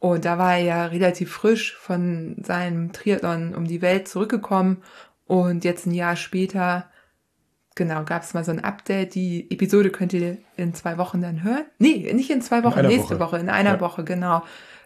[0.00, 4.78] und da war er ja relativ frisch von seinem Triathlon um die Welt zurückgekommen.
[5.26, 6.90] Und jetzt ein Jahr später,
[7.74, 9.14] genau, gab es mal so ein Update.
[9.14, 11.66] Die Episode könnt ihr in zwei Wochen dann hören.
[11.78, 13.32] Nee, nicht in zwei Wochen, nächste Woche.
[13.32, 13.38] Woche.
[13.40, 13.80] in einer ja.
[13.80, 14.42] Woche, genau.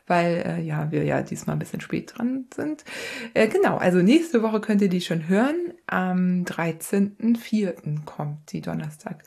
[0.09, 2.85] Weil äh, ja, wir ja diesmal ein bisschen spät dran sind.
[3.35, 5.75] Äh, genau, also nächste Woche könnt ihr die schon hören.
[5.87, 8.05] Am 13.04.
[8.05, 9.23] kommt die Donnerstag.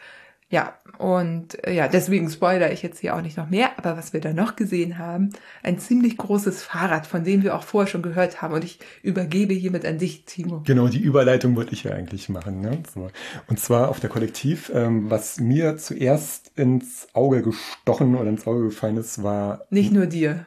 [0.49, 3.77] Ja, und äh, ja, deswegen spoilere ich jetzt hier auch nicht noch mehr.
[3.77, 5.31] Aber was wir da noch gesehen haben,
[5.61, 8.53] ein ziemlich großes Fahrrad, von dem wir auch vorher schon gehört haben.
[8.53, 10.63] Und ich übergebe hiermit an dich, Timo.
[10.65, 12.61] Genau, die Überleitung wollte ich ja eigentlich machen.
[12.61, 12.81] Ne?
[12.93, 13.09] So.
[13.47, 14.71] Und zwar auf der Kollektiv.
[14.73, 19.65] Ähm, was mir zuerst ins Auge gestochen oder ins Auge gefallen ist, war...
[19.69, 20.45] Nicht nur dir.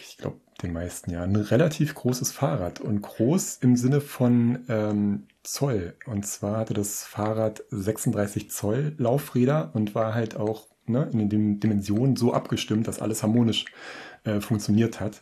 [0.00, 1.22] Ich glaube, den meisten ja.
[1.22, 2.80] Ein relativ großes Fahrrad.
[2.80, 4.60] Und groß im Sinne von...
[4.70, 5.94] Ähm, Zoll.
[6.06, 11.60] Und zwar hatte das Fahrrad 36 Zoll Laufräder und war halt auch ne, in den
[11.60, 13.66] Dimensionen so abgestimmt, dass alles harmonisch
[14.24, 15.20] äh, funktioniert hat.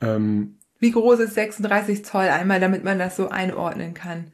[0.00, 4.32] Ähm, Wie groß ist 36 Zoll einmal, damit man das so einordnen kann?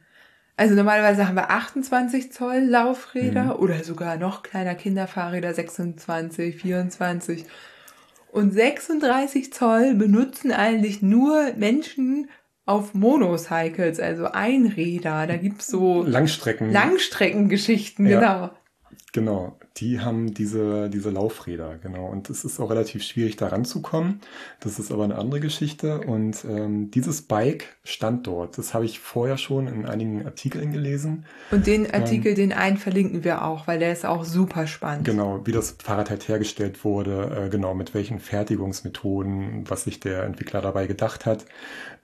[0.57, 3.63] Also normalerweise haben wir 28 Zoll Laufräder mhm.
[3.63, 7.45] oder sogar noch kleiner Kinderfahrräder 26, 24.
[8.31, 12.29] Und 36 Zoll benutzen eigentlich nur Menschen
[12.65, 15.27] auf Monocycles, also Einräder.
[15.27, 16.71] Da gibt's so Langstrecken.
[16.71, 18.19] Langstreckengeschichten, Ja.
[18.19, 18.49] genau.
[19.13, 22.07] Genau, die haben diese, diese Laufräder, genau.
[22.07, 24.19] Und es ist auch relativ schwierig, da ranzukommen.
[24.59, 26.01] Das ist aber eine andere Geschichte.
[26.01, 28.57] Und ähm, dieses Bike stand dort.
[28.57, 31.25] Das habe ich vorher schon in einigen Artikeln gelesen.
[31.51, 35.05] Und den Artikel, den einen verlinken wir auch, weil der ist auch super spannend.
[35.05, 40.23] Genau, wie das Fahrrad halt hergestellt wurde, äh, genau, mit welchen Fertigungsmethoden, was sich der
[40.23, 41.45] Entwickler dabei gedacht hat.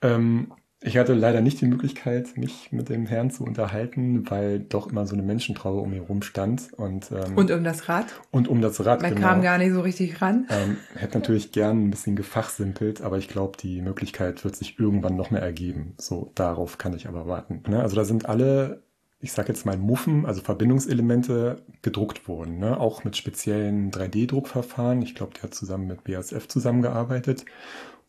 [0.00, 0.52] Ähm,
[0.84, 5.06] ich hatte leider nicht die Möglichkeit, mich mit dem Herrn zu unterhalten, weil doch immer
[5.06, 8.06] so eine Menschentraube um ihn rum stand und, ähm, Und um das Rad.
[8.30, 9.02] und um das Rad.
[9.02, 9.28] Man genau.
[9.28, 10.46] kam gar nicht so richtig ran.
[10.50, 15.16] Ähm, hätte natürlich gern ein bisschen gefachsimpelt, aber ich glaube, die Möglichkeit wird sich irgendwann
[15.16, 15.94] noch mehr ergeben.
[15.98, 17.62] So, darauf kann ich aber warten.
[17.68, 17.80] Ne?
[17.80, 18.82] Also da sind alle,
[19.20, 22.58] ich sage jetzt mal Muffen, also Verbindungselemente gedruckt worden.
[22.58, 22.78] Ne?
[22.78, 25.02] Auch mit speziellen 3D-Druckverfahren.
[25.02, 27.44] Ich glaube, der hat zusammen mit BASF zusammengearbeitet.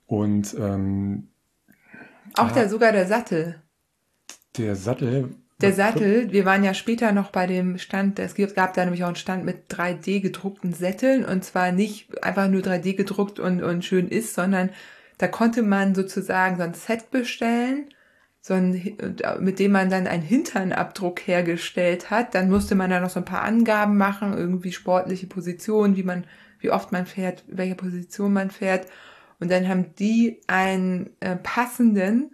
[0.07, 1.29] Und ähm,
[2.37, 3.61] Auch der, sogar der Sattel.
[4.57, 5.29] der Sattel.
[5.61, 9.03] Der Sattel, wir waren ja später noch bei dem Stand, es gibt- gab da nämlich
[9.03, 13.63] auch einen Stand mit 3D gedruckten Sätteln und zwar nicht einfach nur 3D gedruckt und,
[13.63, 14.71] und schön ist, sondern
[15.19, 17.85] da konnte man sozusagen so ein Set bestellen,
[18.41, 18.97] so ein,
[19.39, 22.35] mit dem man dann einen Hinternabdruck hergestellt hat.
[22.35, 26.25] Dann musste man da noch so ein paar Angaben machen, irgendwie sportliche Positionen, wie man,
[26.59, 28.87] wie oft man fährt, welche Position man fährt.
[29.43, 32.33] Und dann haben die einen äh, passenden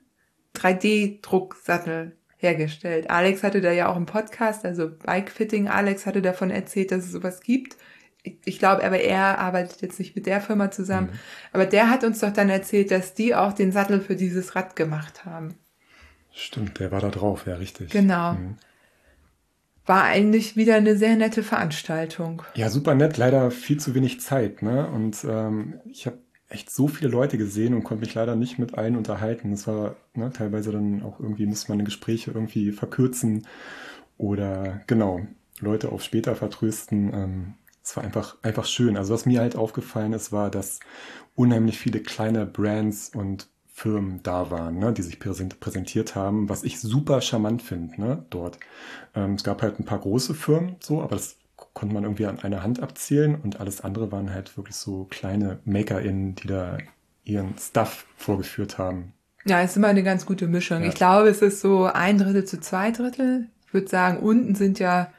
[0.55, 3.09] 3D-Drucksattel hergestellt.
[3.09, 5.67] Alex hatte da ja auch einen Podcast, also Bikefitting.
[5.67, 7.77] Alex hatte davon erzählt, dass es sowas gibt.
[8.21, 11.09] Ich, ich glaube, aber er arbeitet jetzt nicht mit der Firma zusammen.
[11.51, 14.75] Aber der hat uns doch dann erzählt, dass die auch den Sattel für dieses Rad
[14.75, 15.55] gemacht haben.
[16.31, 17.89] Stimmt, der war da drauf, ja, richtig.
[17.89, 18.33] Genau.
[18.33, 18.57] Mhm.
[19.87, 22.43] War eigentlich wieder eine sehr nette Veranstaltung.
[22.53, 24.87] Ja, super nett, leider viel zu wenig Zeit, ne?
[24.87, 26.19] Und ähm, ich habe
[26.49, 29.53] echt so viele Leute gesehen und konnte mich leider nicht mit allen unterhalten.
[29.53, 33.47] Es war ne, teilweise dann auch irgendwie, musste man Gespräche irgendwie verkürzen
[34.17, 35.21] oder genau,
[35.59, 37.13] Leute auf später vertrösten.
[37.13, 38.97] Ähm, es war einfach, einfach schön.
[38.97, 40.79] Also was mir halt aufgefallen ist, war, dass
[41.35, 43.47] unheimlich viele kleine Brands und
[43.79, 48.25] Firmen da waren, ne, die sich präsent, präsentiert haben, was ich super charmant finde, ne,
[48.29, 48.59] dort.
[49.15, 51.38] Ähm, es gab halt ein paar große Firmen, so, aber das
[51.73, 55.59] konnte man irgendwie an einer Hand abzählen und alles andere waren halt wirklich so kleine
[55.65, 56.77] MakerInnen, die da
[57.23, 59.13] ihren Stuff vorgeführt haben.
[59.45, 60.81] Ja, ist immer eine ganz gute Mischung.
[60.81, 60.89] Ja.
[60.89, 63.47] Ich glaube, es ist so ein Drittel zu zwei Drittel.
[63.65, 65.11] Ich würde sagen, unten sind ja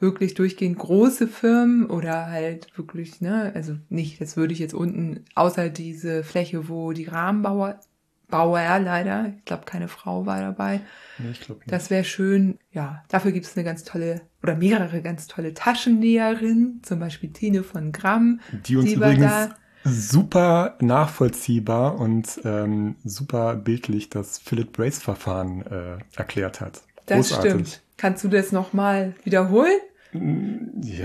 [0.00, 5.24] wirklich durchgehend große Firmen oder halt wirklich, ne, also nicht, das würde ich jetzt unten,
[5.34, 7.80] außer diese Fläche, wo die Rahmenbauer,
[8.28, 10.80] Bauer leider, ich glaube, keine Frau war dabei.
[11.18, 11.72] Nee, ich glaube nicht.
[11.72, 12.58] Das wäre schön.
[12.70, 17.62] Ja, dafür gibt es eine ganz tolle oder mehrere ganz tolle Taschennäherinnen, zum Beispiel Tine
[17.62, 18.40] von Gramm.
[18.66, 19.50] die uns die übrigens
[19.84, 26.82] super nachvollziehbar und ähm, super bildlich das Philip Brace-Verfahren äh, erklärt hat.
[27.06, 27.82] Das stimmt.
[27.96, 29.78] Kannst du das nochmal wiederholen?
[30.12, 30.20] Ja,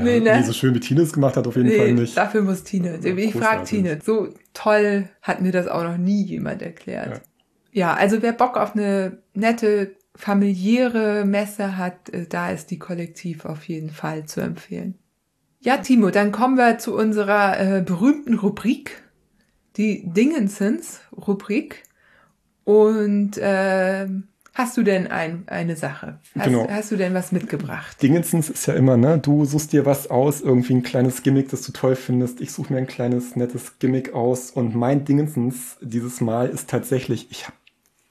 [0.03, 0.37] Nee, ne?
[0.37, 2.15] nee, so schön wie Tine es gemacht hat, auf jeden Fall nicht.
[2.15, 2.99] dafür muss Tine.
[3.01, 3.65] Ja, ich frage.
[3.65, 3.99] Tine.
[4.03, 7.21] So toll hat mir das auch noch nie jemand erklärt.
[7.71, 7.93] Ja.
[7.95, 13.63] also wer Bock auf eine nette, familiäre Messe hat, äh, da ist die Kollektiv auf
[13.67, 14.95] jeden Fall zu empfehlen.
[15.59, 19.01] Ja, Timo, dann kommen wir zu unserer äh, berühmten Rubrik,
[19.77, 21.83] die Dingensens-Rubrik.
[22.65, 26.19] Und ähm, hast du denn ein, eine Sache?
[26.37, 26.67] Hast, Genau.
[26.69, 28.01] hast du denn was mitgebracht?
[28.01, 29.17] Dingensens ist ja immer, ne?
[29.17, 32.41] Du suchst dir was aus, irgendwie ein kleines Gimmick, das du toll findest.
[32.41, 34.51] Ich suche mir ein kleines, nettes Gimmick aus.
[34.51, 37.57] Und mein Dingensens dieses Mal ist tatsächlich, ich habe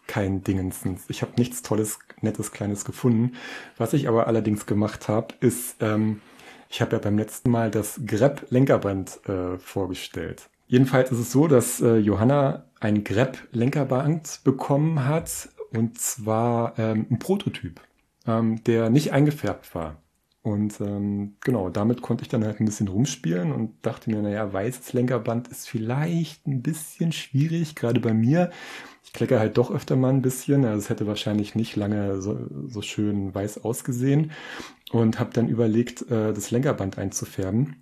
[0.07, 1.05] kein Dingensens.
[1.09, 3.33] Ich habe nichts Tolles, Nettes, Kleines gefunden.
[3.79, 6.21] Was ich aber allerdings gemacht habe, ist, ähm,
[6.69, 10.49] ich habe ja beim letzten Mal das Grepp Lenkerband äh, vorgestellt.
[10.67, 17.07] Jedenfalls ist es so, dass äh, Johanna ein Grepp Lenkerband bekommen hat und zwar ähm,
[17.11, 17.81] ein Prototyp,
[18.27, 20.03] ähm, der nicht eingefärbt war.
[20.43, 24.53] Und ähm, genau, damit konnte ich dann halt ein bisschen rumspielen und dachte mir, naja,
[24.53, 28.51] weißes Lenkerband ist vielleicht ein bisschen schwierig, gerade bei mir.
[29.05, 32.39] Ich klecke halt doch öfter mal ein bisschen, also es hätte wahrscheinlich nicht lange so,
[32.67, 34.33] so schön weiß ausgesehen
[34.91, 37.77] und habe dann überlegt, äh, das Lenkerband einzufärben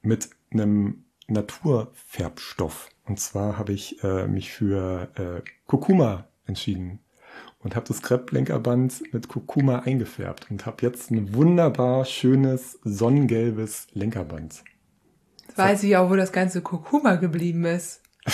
[0.00, 2.90] mit einem Naturfärbstoff.
[3.06, 7.00] Und zwar habe ich äh, mich für äh, Kurkuma entschieden
[7.60, 14.62] und habe das Krepplenkerband mit Kurkuma eingefärbt und habe jetzt ein wunderbar schönes sonnengelbes Lenkerband.
[15.46, 18.02] Jetzt weiß ich auch, wo das ganze Kurkuma geblieben ist.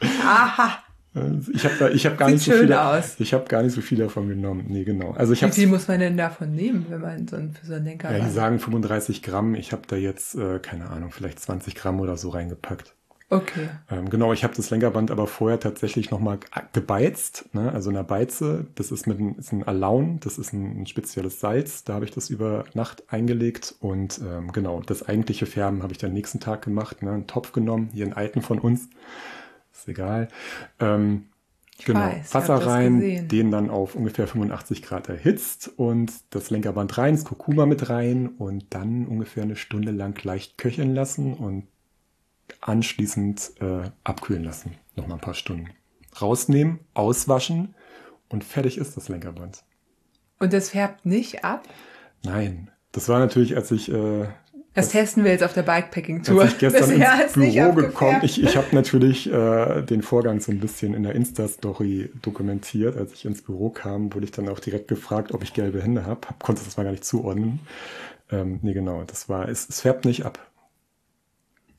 [0.00, 0.78] Aha.
[1.14, 3.16] Äh, ich habe da, ich habe gar Sieht nicht so viel, aus.
[3.18, 4.66] ich habe gar nicht so viel davon genommen.
[4.68, 5.12] Nee, genau.
[5.12, 7.74] Also ich Wie viel muss man denn davon nehmen, wenn man so ein, für so
[7.74, 9.54] einen Lenker ja, die sagen 35 Gramm.
[9.54, 12.94] Ich habe da jetzt äh, keine Ahnung, vielleicht 20 Gramm oder so reingepackt.
[13.28, 13.68] Okay.
[13.90, 16.38] Ähm, genau, ich habe das Lenkerband aber vorher tatsächlich nochmal
[16.72, 17.72] gebeizt, ne?
[17.72, 18.66] also in der Beize.
[18.76, 21.82] Das ist mit ein, ist ein Alaun, das ist ein, ein spezielles Salz.
[21.82, 25.98] Da habe ich das über Nacht eingelegt und ähm, genau, das eigentliche Färben habe ich
[25.98, 27.02] dann nächsten Tag gemacht.
[27.02, 27.10] Ne?
[27.10, 28.88] Einen Topf genommen, hier einen alten von uns,
[29.72, 30.28] ist egal.
[30.78, 31.26] Ähm,
[31.84, 33.28] genau, weiß, ich Wasser rein, gesehen.
[33.28, 38.28] den dann auf ungefähr 85 Grad erhitzt und das Lenkerband rein, das Kurkuma mit rein
[38.28, 41.64] und dann ungefähr eine Stunde lang leicht köcheln lassen und
[42.66, 44.74] anschließend äh, abkühlen lassen.
[44.96, 45.70] Nochmal ein paar Stunden.
[46.20, 47.74] Rausnehmen, auswaschen
[48.28, 49.62] und fertig ist das Lenkerband.
[50.38, 51.68] Und das färbt nicht ab?
[52.24, 54.26] Nein, das war natürlich, als ich, äh,
[54.74, 56.42] Das testen wir jetzt auf der Bikepacking-Tour.
[56.42, 58.20] als ich gestern ins Büro gekommen.
[58.22, 62.96] Ich, ich habe natürlich äh, den Vorgang so ein bisschen in der Insta-Story dokumentiert.
[62.96, 66.04] Als ich ins Büro kam, wurde ich dann auch direkt gefragt, ob ich gelbe Hände
[66.04, 66.26] habe.
[66.28, 67.60] Hab, konnte das mal gar nicht zuordnen.
[68.30, 70.38] Ähm, nee, genau, das war, es, es färbt nicht ab.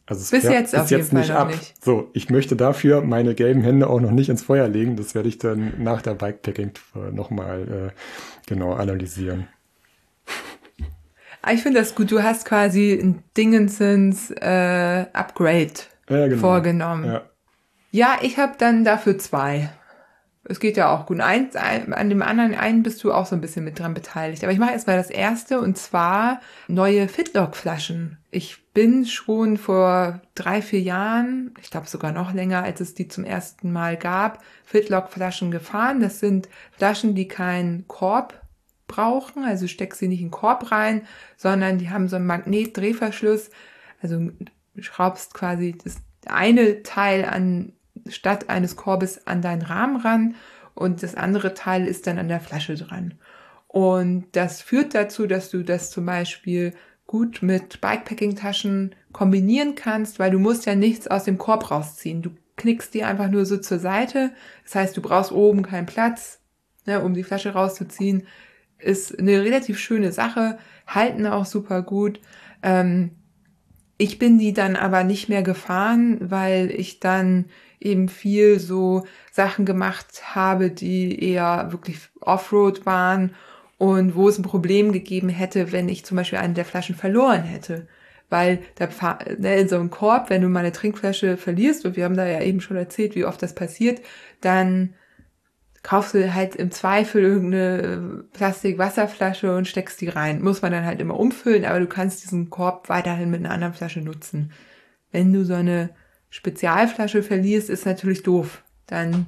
[0.09, 1.83] Also es Bis jetzt auf jeden Fall noch nicht.
[1.83, 4.95] So, ich möchte dafür meine gelben Hände auch noch nicht ins Feuer legen.
[4.95, 9.47] Das werde ich dann nach der Bikepacking-Tour nochmal äh, genau analysieren.
[11.41, 12.09] Ah, Ich finde das gut.
[12.11, 15.73] Du hast quasi ein Dingensens äh, Upgrade
[16.09, 16.39] Ja, genau.
[16.41, 17.05] vorgenommen.
[17.05, 17.21] Ja.
[17.91, 19.69] Ja, ich habe dann dafür zwei.
[20.49, 21.19] Es geht ja auch gut.
[21.19, 24.43] Eins, ein, an dem anderen einen bist du auch so ein bisschen mit dran beteiligt.
[24.43, 28.17] Aber ich mache erstmal das erste und zwar neue Fitlock-Flaschen.
[28.31, 33.07] Ich bin schon vor drei, vier Jahren, ich glaube sogar noch länger, als es die
[33.07, 35.99] zum ersten Mal gab, Fitlock-Flaschen gefahren.
[35.99, 38.41] Das sind Flaschen, die keinen Korb
[38.87, 39.43] brauchen.
[39.43, 43.49] Also du steckst sie nicht in den Korb rein, sondern die haben so einen Magnetdrehverschluss.
[44.01, 44.31] Also
[44.79, 47.73] schraubst quasi das eine Teil an
[48.07, 50.35] statt eines Korbes an deinen Rahmen ran
[50.73, 53.15] und das andere Teil ist dann an der Flasche dran.
[53.67, 56.73] Und das führt dazu, dass du das zum Beispiel
[57.05, 62.21] gut mit Bikepacking-Taschen kombinieren kannst, weil du musst ja nichts aus dem Korb rausziehen.
[62.21, 64.31] Du knickst die einfach nur so zur Seite.
[64.63, 66.41] Das heißt, du brauchst oben keinen Platz,
[66.85, 68.27] ne, um die Flasche rauszuziehen.
[68.77, 72.19] Ist eine relativ schöne Sache, halten auch super gut.
[72.61, 73.11] Ähm,
[73.97, 77.45] ich bin die dann aber nicht mehr gefahren, weil ich dann
[77.80, 83.36] eben viel so Sachen gemacht habe, die eher wirklich Offroad waren
[83.78, 87.43] und wo es ein Problem gegeben hätte, wenn ich zum Beispiel eine der Flaschen verloren
[87.43, 87.88] hätte.
[88.30, 88.89] Weil da
[89.38, 92.25] ne, in so einem Korb, wenn du mal eine Trinkflasche verlierst, und wir haben da
[92.25, 94.01] ja eben schon erzählt, wie oft das passiert,
[94.41, 94.95] dann
[95.84, 100.41] kaufst du halt im Zweifel irgendeine Plastik-Wasserflasche und steckst die rein.
[100.41, 103.73] Muss man dann halt immer umfüllen, aber du kannst diesen Korb weiterhin mit einer anderen
[103.73, 104.51] Flasche nutzen.
[105.11, 105.91] Wenn du so eine
[106.30, 108.63] Spezialflasche verlierst, ist natürlich doof.
[108.86, 109.28] Dann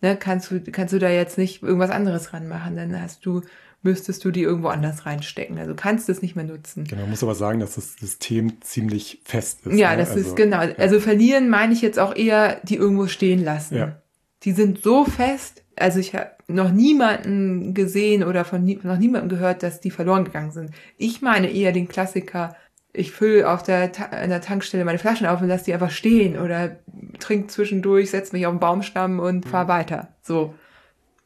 [0.00, 2.76] ne, kannst du kannst du da jetzt nicht irgendwas anderes ranmachen.
[2.76, 3.42] Dann hast du
[3.86, 5.58] müsstest du die irgendwo anders reinstecken.
[5.58, 6.84] Also kannst du es nicht mehr nutzen.
[6.84, 9.78] Genau, man muss aber sagen, dass das System ziemlich fest ist.
[9.78, 9.98] Ja, ne?
[9.98, 10.58] das Also, ist genau.
[10.58, 13.76] Also verlieren meine ich jetzt auch eher, die irgendwo stehen lassen.
[13.76, 14.02] Ja.
[14.42, 15.62] Die sind so fest.
[15.76, 20.24] Also ich habe noch niemanden gesehen oder von nie, noch niemandem gehört, dass die verloren
[20.24, 20.70] gegangen sind.
[20.96, 22.56] Ich meine eher den Klassiker.
[22.96, 26.38] Ich fülle auf der, an der Tankstelle meine Flaschen auf und lasse die einfach stehen
[26.38, 26.76] oder
[27.20, 29.48] trink zwischendurch, setze mich auf den Baumstamm und Mhm.
[29.50, 30.08] fahr weiter.
[30.22, 30.54] So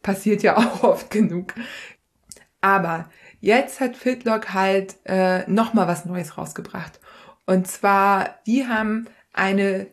[0.03, 1.55] passiert ja auch oft genug.
[2.61, 3.09] Aber
[3.41, 7.01] jetzt hat Fitlock halt äh, noch mal was Neues rausgebracht.
[7.47, 9.87] Und zwar, die haben eine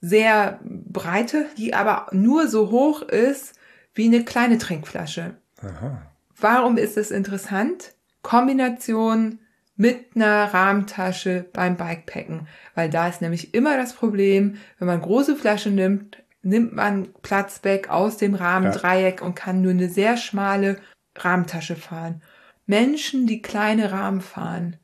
[0.00, 3.58] sehr breite, die aber nur so hoch ist
[3.94, 5.36] wie eine kleine Trinkflasche.
[5.62, 6.02] Aha.
[6.38, 7.94] Warum ist es interessant?
[8.22, 9.38] Kombination
[9.76, 12.46] mit einer Rahmentasche beim Bikepacken.
[12.74, 17.64] Weil da ist nämlich immer das Problem, wenn man große Flaschen nimmt, nimmt man Platz
[17.64, 20.76] weg aus dem Rahmendreieck und kann nur eine sehr schmale
[21.16, 22.22] Rahmentasche fahren.
[22.66, 24.76] Menschen, die kleine Rahmen fahren,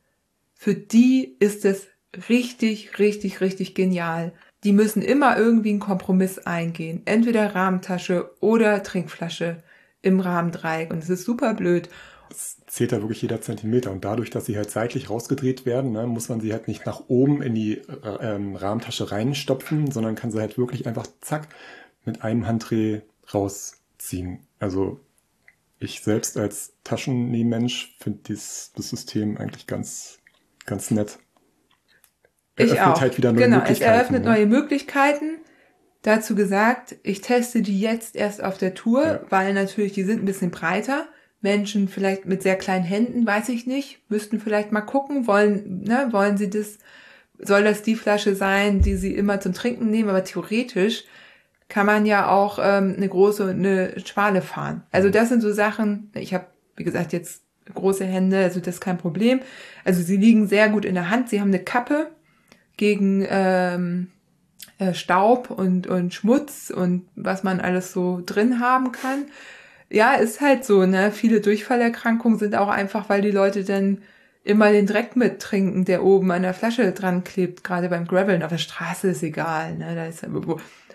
[0.55, 1.87] für die ist es
[2.29, 4.33] richtig, richtig, richtig genial.
[4.65, 7.03] Die müssen immer irgendwie einen Kompromiss eingehen.
[7.07, 9.63] Entweder Rahmentasche oder Trinkflasche
[10.03, 10.91] im Rahmendreieck.
[10.91, 11.89] Und es ist super blöd.
[12.71, 13.91] Es zählt da wirklich jeder Zentimeter.
[13.91, 17.03] Und dadurch, dass sie halt seitlich rausgedreht werden, ne, muss man sie halt nicht nach
[17.09, 17.83] oben in die äh,
[18.21, 21.49] ähm, Rahmentasche reinstopfen, sondern kann sie halt wirklich einfach zack
[22.05, 23.01] mit einem Handdreh
[23.35, 24.47] rausziehen.
[24.61, 25.01] Also
[25.81, 30.21] ich selbst als Taschennähmensch finde das System eigentlich ganz,
[30.65, 31.19] ganz nett.
[32.57, 33.01] Ich Eröffnet auch.
[33.01, 33.93] halt wieder neue genau, es Möglichkeiten.
[33.95, 34.31] eröffnet ne?
[34.31, 35.39] neue Möglichkeiten.
[36.03, 39.21] Dazu gesagt, ich teste die jetzt erst auf der Tour, Ja.
[39.29, 41.09] weil natürlich die sind ein bisschen breiter.
[41.41, 46.09] Menschen vielleicht mit sehr kleinen Händen, weiß ich nicht, müssten vielleicht mal gucken, wollen, ne,
[46.11, 46.79] wollen sie das,
[47.39, 51.05] soll das die Flasche sein, die sie immer zum Trinken nehmen, aber theoretisch
[51.69, 54.83] kann man ja auch ähm, eine große und eine schmale fahren.
[54.91, 58.81] Also das sind so Sachen, ich habe, wie gesagt, jetzt große Hände, also das ist
[58.81, 59.41] kein Problem.
[59.85, 61.29] Also sie liegen sehr gut in der Hand.
[61.29, 62.11] Sie haben eine Kappe
[62.77, 64.09] gegen ähm,
[64.79, 69.27] äh, Staub und, und Schmutz und was man alles so drin haben kann.
[69.91, 71.11] Ja, ist halt so, ne?
[71.13, 73.99] Viele Durchfallerkrankungen sind auch einfach, weil die Leute dann
[74.45, 77.65] immer den Dreck mittrinken, der oben an der Flasche dran klebt.
[77.65, 79.95] Gerade beim Graveln auf der Straße ist egal, ne?
[79.95, 80.25] Da ist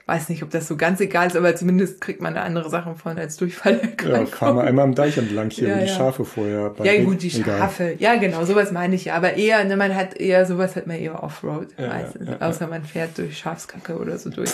[0.07, 2.95] weiß nicht, ob das so ganz egal ist, aber zumindest kriegt man da andere Sachen
[2.95, 4.11] von als Durchfallerkrankung.
[4.11, 5.95] Ja, fahren wir einmal am Deich entlang hier ja, und die ja.
[5.95, 6.75] Schafe vorher.
[6.83, 7.83] ja gut, die Schafe.
[7.83, 7.95] Egal.
[7.99, 9.15] Ja, genau, sowas meine ich ja.
[9.15, 12.29] Aber eher, ne, man hat eher, sowas hat man eher Offroad ja, meistens.
[12.29, 14.51] Ja, außer man fährt durch Schafskacke oder so durch.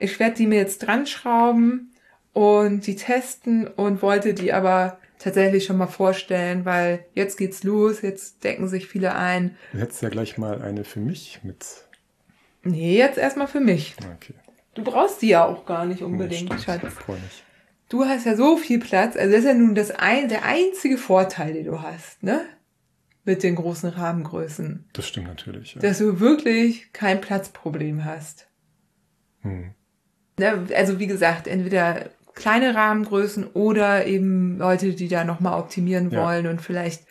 [0.00, 1.92] Ich werde die mir jetzt dran schrauben
[2.32, 8.02] und die testen und wollte die aber tatsächlich schon mal vorstellen, weil jetzt geht's los,
[8.02, 9.56] jetzt decken sich viele ein.
[9.72, 11.66] Du hättest ja gleich mal eine für mich mit.
[12.62, 13.96] Nee, jetzt erstmal für mich.
[14.16, 14.34] Okay.
[14.74, 16.82] Du brauchst die ja auch gar nicht unbedingt, nee, Schatz.
[17.88, 19.16] Du hast ja so viel Platz.
[19.16, 22.42] Also das ist ja nun das ein, der einzige Vorteil, den du hast, ne?
[23.24, 24.88] Mit den großen Rahmengrößen.
[24.92, 25.74] Das stimmt natürlich.
[25.74, 25.80] Ja.
[25.80, 28.48] Dass du wirklich kein Platzproblem hast.
[29.40, 29.74] Hm.
[30.38, 30.66] Ne?
[30.74, 36.24] Also wie gesagt, entweder kleine Rahmengrößen oder eben Leute, die da nochmal optimieren ja.
[36.24, 37.02] wollen und vielleicht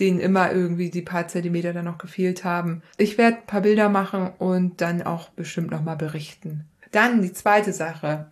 [0.00, 2.82] denen immer irgendwie die paar Zentimeter da noch gefehlt haben.
[2.96, 6.64] Ich werde ein paar Bilder machen und dann auch bestimmt nochmal berichten.
[6.90, 8.30] Dann die zweite Sache.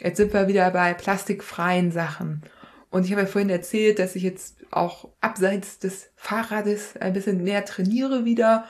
[0.00, 2.42] Jetzt sind wir wieder bei plastikfreien Sachen.
[2.90, 7.44] Und ich habe ja vorhin erzählt, dass ich jetzt auch abseits des Fahrrades ein bisschen
[7.44, 8.64] mehr trainiere wieder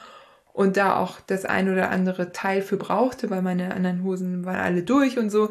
[0.53, 4.61] und da auch das ein oder andere Teil für brauchte, weil meine anderen Hosen waren
[4.61, 5.51] alle durch und so.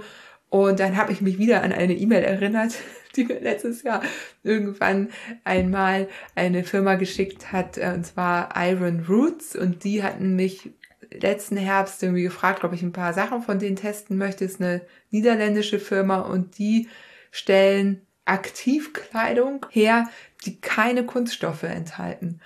[0.53, 2.75] Und dann habe ich mich wieder an eine E-Mail erinnert,
[3.15, 4.03] die mir letztes Jahr
[4.43, 5.09] irgendwann
[5.43, 9.55] einmal eine Firma geschickt hat, äh, und zwar Iron Roots.
[9.55, 10.69] Und die hatten mich
[11.11, 14.45] letzten Herbst irgendwie gefragt, ob ich ein paar Sachen von denen testen möchte.
[14.45, 16.87] Ist eine niederländische Firma und die
[17.31, 20.07] stellen Aktivkleidung her,
[20.45, 22.41] die keine Kunststoffe enthalten.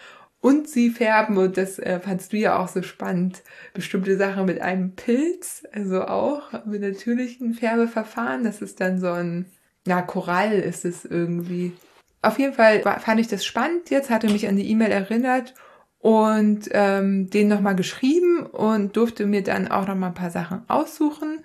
[0.48, 3.44] Und sie färben, und das äh, fandst du ja auch so spannend,
[3.74, 8.46] bestimmte Sachen mit einem Pilz, also auch mit natürlichen Färbeverfahren.
[8.46, 9.48] Das ist dann so ein,
[9.86, 11.74] ja, Korall ist es irgendwie.
[12.22, 13.90] Auf jeden Fall fand ich das spannend.
[13.90, 15.54] Jetzt hatte mich an die E-Mail erinnert
[16.00, 21.44] und ähm, den nochmal geschrieben und durfte mir dann auch nochmal ein paar Sachen aussuchen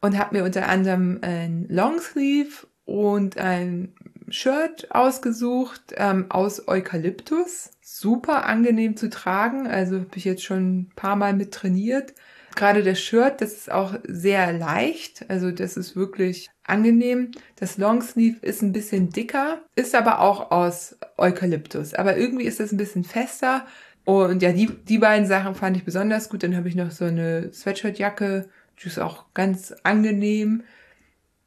[0.00, 3.96] und habe mir unter anderem ein Longsleeve und ein
[4.32, 7.70] Shirt ausgesucht ähm, aus Eukalyptus.
[7.80, 12.14] Super angenehm zu tragen, also habe ich jetzt schon ein paar Mal mit trainiert.
[12.54, 17.30] Gerade das Shirt, das ist auch sehr leicht, also das ist wirklich angenehm.
[17.56, 22.72] Das Longsleeve ist ein bisschen dicker, ist aber auch aus Eukalyptus, aber irgendwie ist das
[22.72, 23.66] ein bisschen fester.
[24.04, 26.42] Und ja, die, die beiden Sachen fand ich besonders gut.
[26.42, 28.48] Dann habe ich noch so eine Sweatshirtjacke,
[28.82, 30.64] die ist auch ganz angenehm.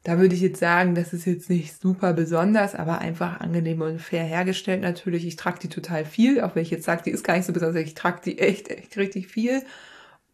[0.06, 4.00] Da würde ich jetzt sagen, das ist jetzt nicht super besonders, aber einfach angenehm und
[4.00, 5.26] fair hergestellt natürlich.
[5.26, 7.52] Ich trage die total viel, auch wenn ich jetzt sage, die ist gar nicht so
[7.52, 7.82] besonders.
[7.82, 9.64] Ich trage die echt, echt richtig viel.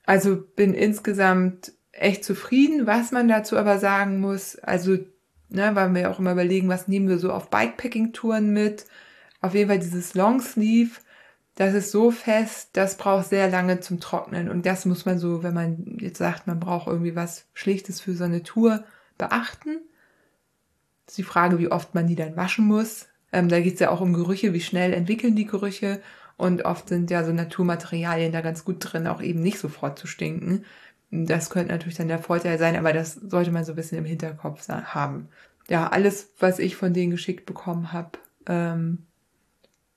[0.04, 2.86] Also bin insgesamt echt zufrieden.
[2.86, 4.98] Was man dazu aber sagen muss, also,
[5.48, 8.84] ne, weil wir auch immer überlegen, was nehmen wir so auf Bikepacking-Touren mit.
[9.40, 11.00] Auf jeden Fall dieses Longsleeve,
[11.54, 14.50] das ist so fest, das braucht sehr lange zum Trocknen.
[14.50, 18.12] Und das muss man so, wenn man jetzt sagt, man braucht irgendwie was Schlichtes für
[18.12, 18.84] so eine Tour,
[19.18, 19.78] beachten.
[21.06, 23.08] Das ist die Frage, wie oft man die dann waschen muss.
[23.32, 26.00] Ähm, da geht es ja auch um Gerüche, wie schnell entwickeln die Gerüche.
[26.36, 30.06] Und oft sind ja so Naturmaterialien da ganz gut drin, auch eben nicht sofort zu
[30.06, 30.64] stinken.
[31.10, 34.04] Das könnte natürlich dann der Vorteil sein, aber das sollte man so ein bisschen im
[34.04, 35.28] Hinterkopf haben.
[35.68, 39.06] Ja, alles, was ich von denen geschickt bekommen habe, ähm,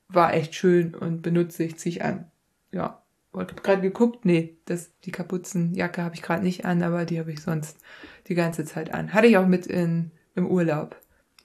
[0.09, 2.30] war echt schön und benutze ich, ziehe ich an.
[2.72, 3.04] Ja,
[3.43, 7.19] ich habe gerade geguckt, nee, das, die Kapuzenjacke habe ich gerade nicht an, aber die
[7.19, 7.77] habe ich sonst
[8.27, 9.13] die ganze Zeit an.
[9.13, 10.95] Hatte ich auch mit in, im Urlaub.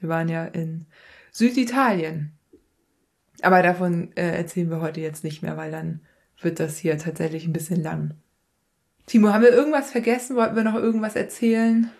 [0.01, 0.87] Wir waren ja in
[1.33, 2.33] Süditalien.
[3.43, 6.01] Aber davon äh, erzählen wir heute jetzt nicht mehr, weil dann
[6.41, 8.15] wird das hier tatsächlich ein bisschen lang.
[9.07, 10.37] Timo, haben wir irgendwas vergessen?
[10.37, 11.91] Wollten wir noch irgendwas erzählen?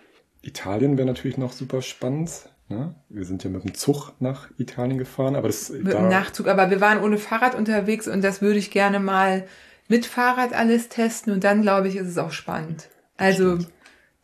[0.41, 2.49] Italien wäre natürlich noch super spannend.
[2.69, 2.95] Ne?
[3.09, 6.47] Wir sind ja mit dem Zug nach Italien gefahren, aber das mit dem Nachzug.
[6.47, 9.45] Aber wir waren ohne Fahrrad unterwegs und das würde ich gerne mal
[9.91, 12.87] mit Fahrrad alles testen und dann glaube ich, ist es auch spannend.
[13.17, 13.59] Also.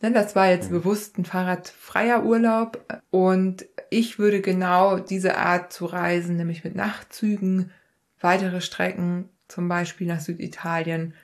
[0.00, 5.86] Denn das war jetzt bewusst ein fahrradfreier Urlaub und ich würde genau diese Art zu
[5.86, 7.72] reisen, nämlich mit Nachtzügen,
[8.20, 11.14] weitere Strecken, zum Beispiel nach Süditalien,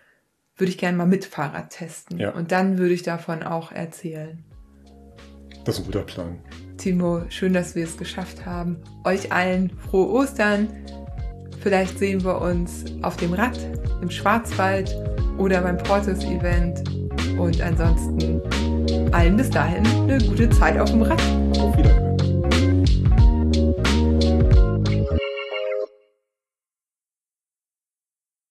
[0.56, 2.18] würde ich gerne mal mit Fahrrad testen.
[2.18, 2.32] Ja.
[2.32, 4.44] Und dann würde ich davon auch erzählen.
[5.64, 6.40] Das ist ein guter Plan.
[6.76, 8.82] Timo, schön, dass wir es geschafft haben.
[9.04, 10.68] Euch allen frohe Ostern.
[11.64, 13.58] Vielleicht sehen wir uns auf dem Rad
[14.02, 14.94] im Schwarzwald
[15.38, 16.84] oder beim Portus-Event
[17.38, 18.42] und ansonsten
[19.12, 21.22] allen bis dahin eine gute Zeit auf dem Rad.
[21.58, 22.13] Auf Wiedersehen.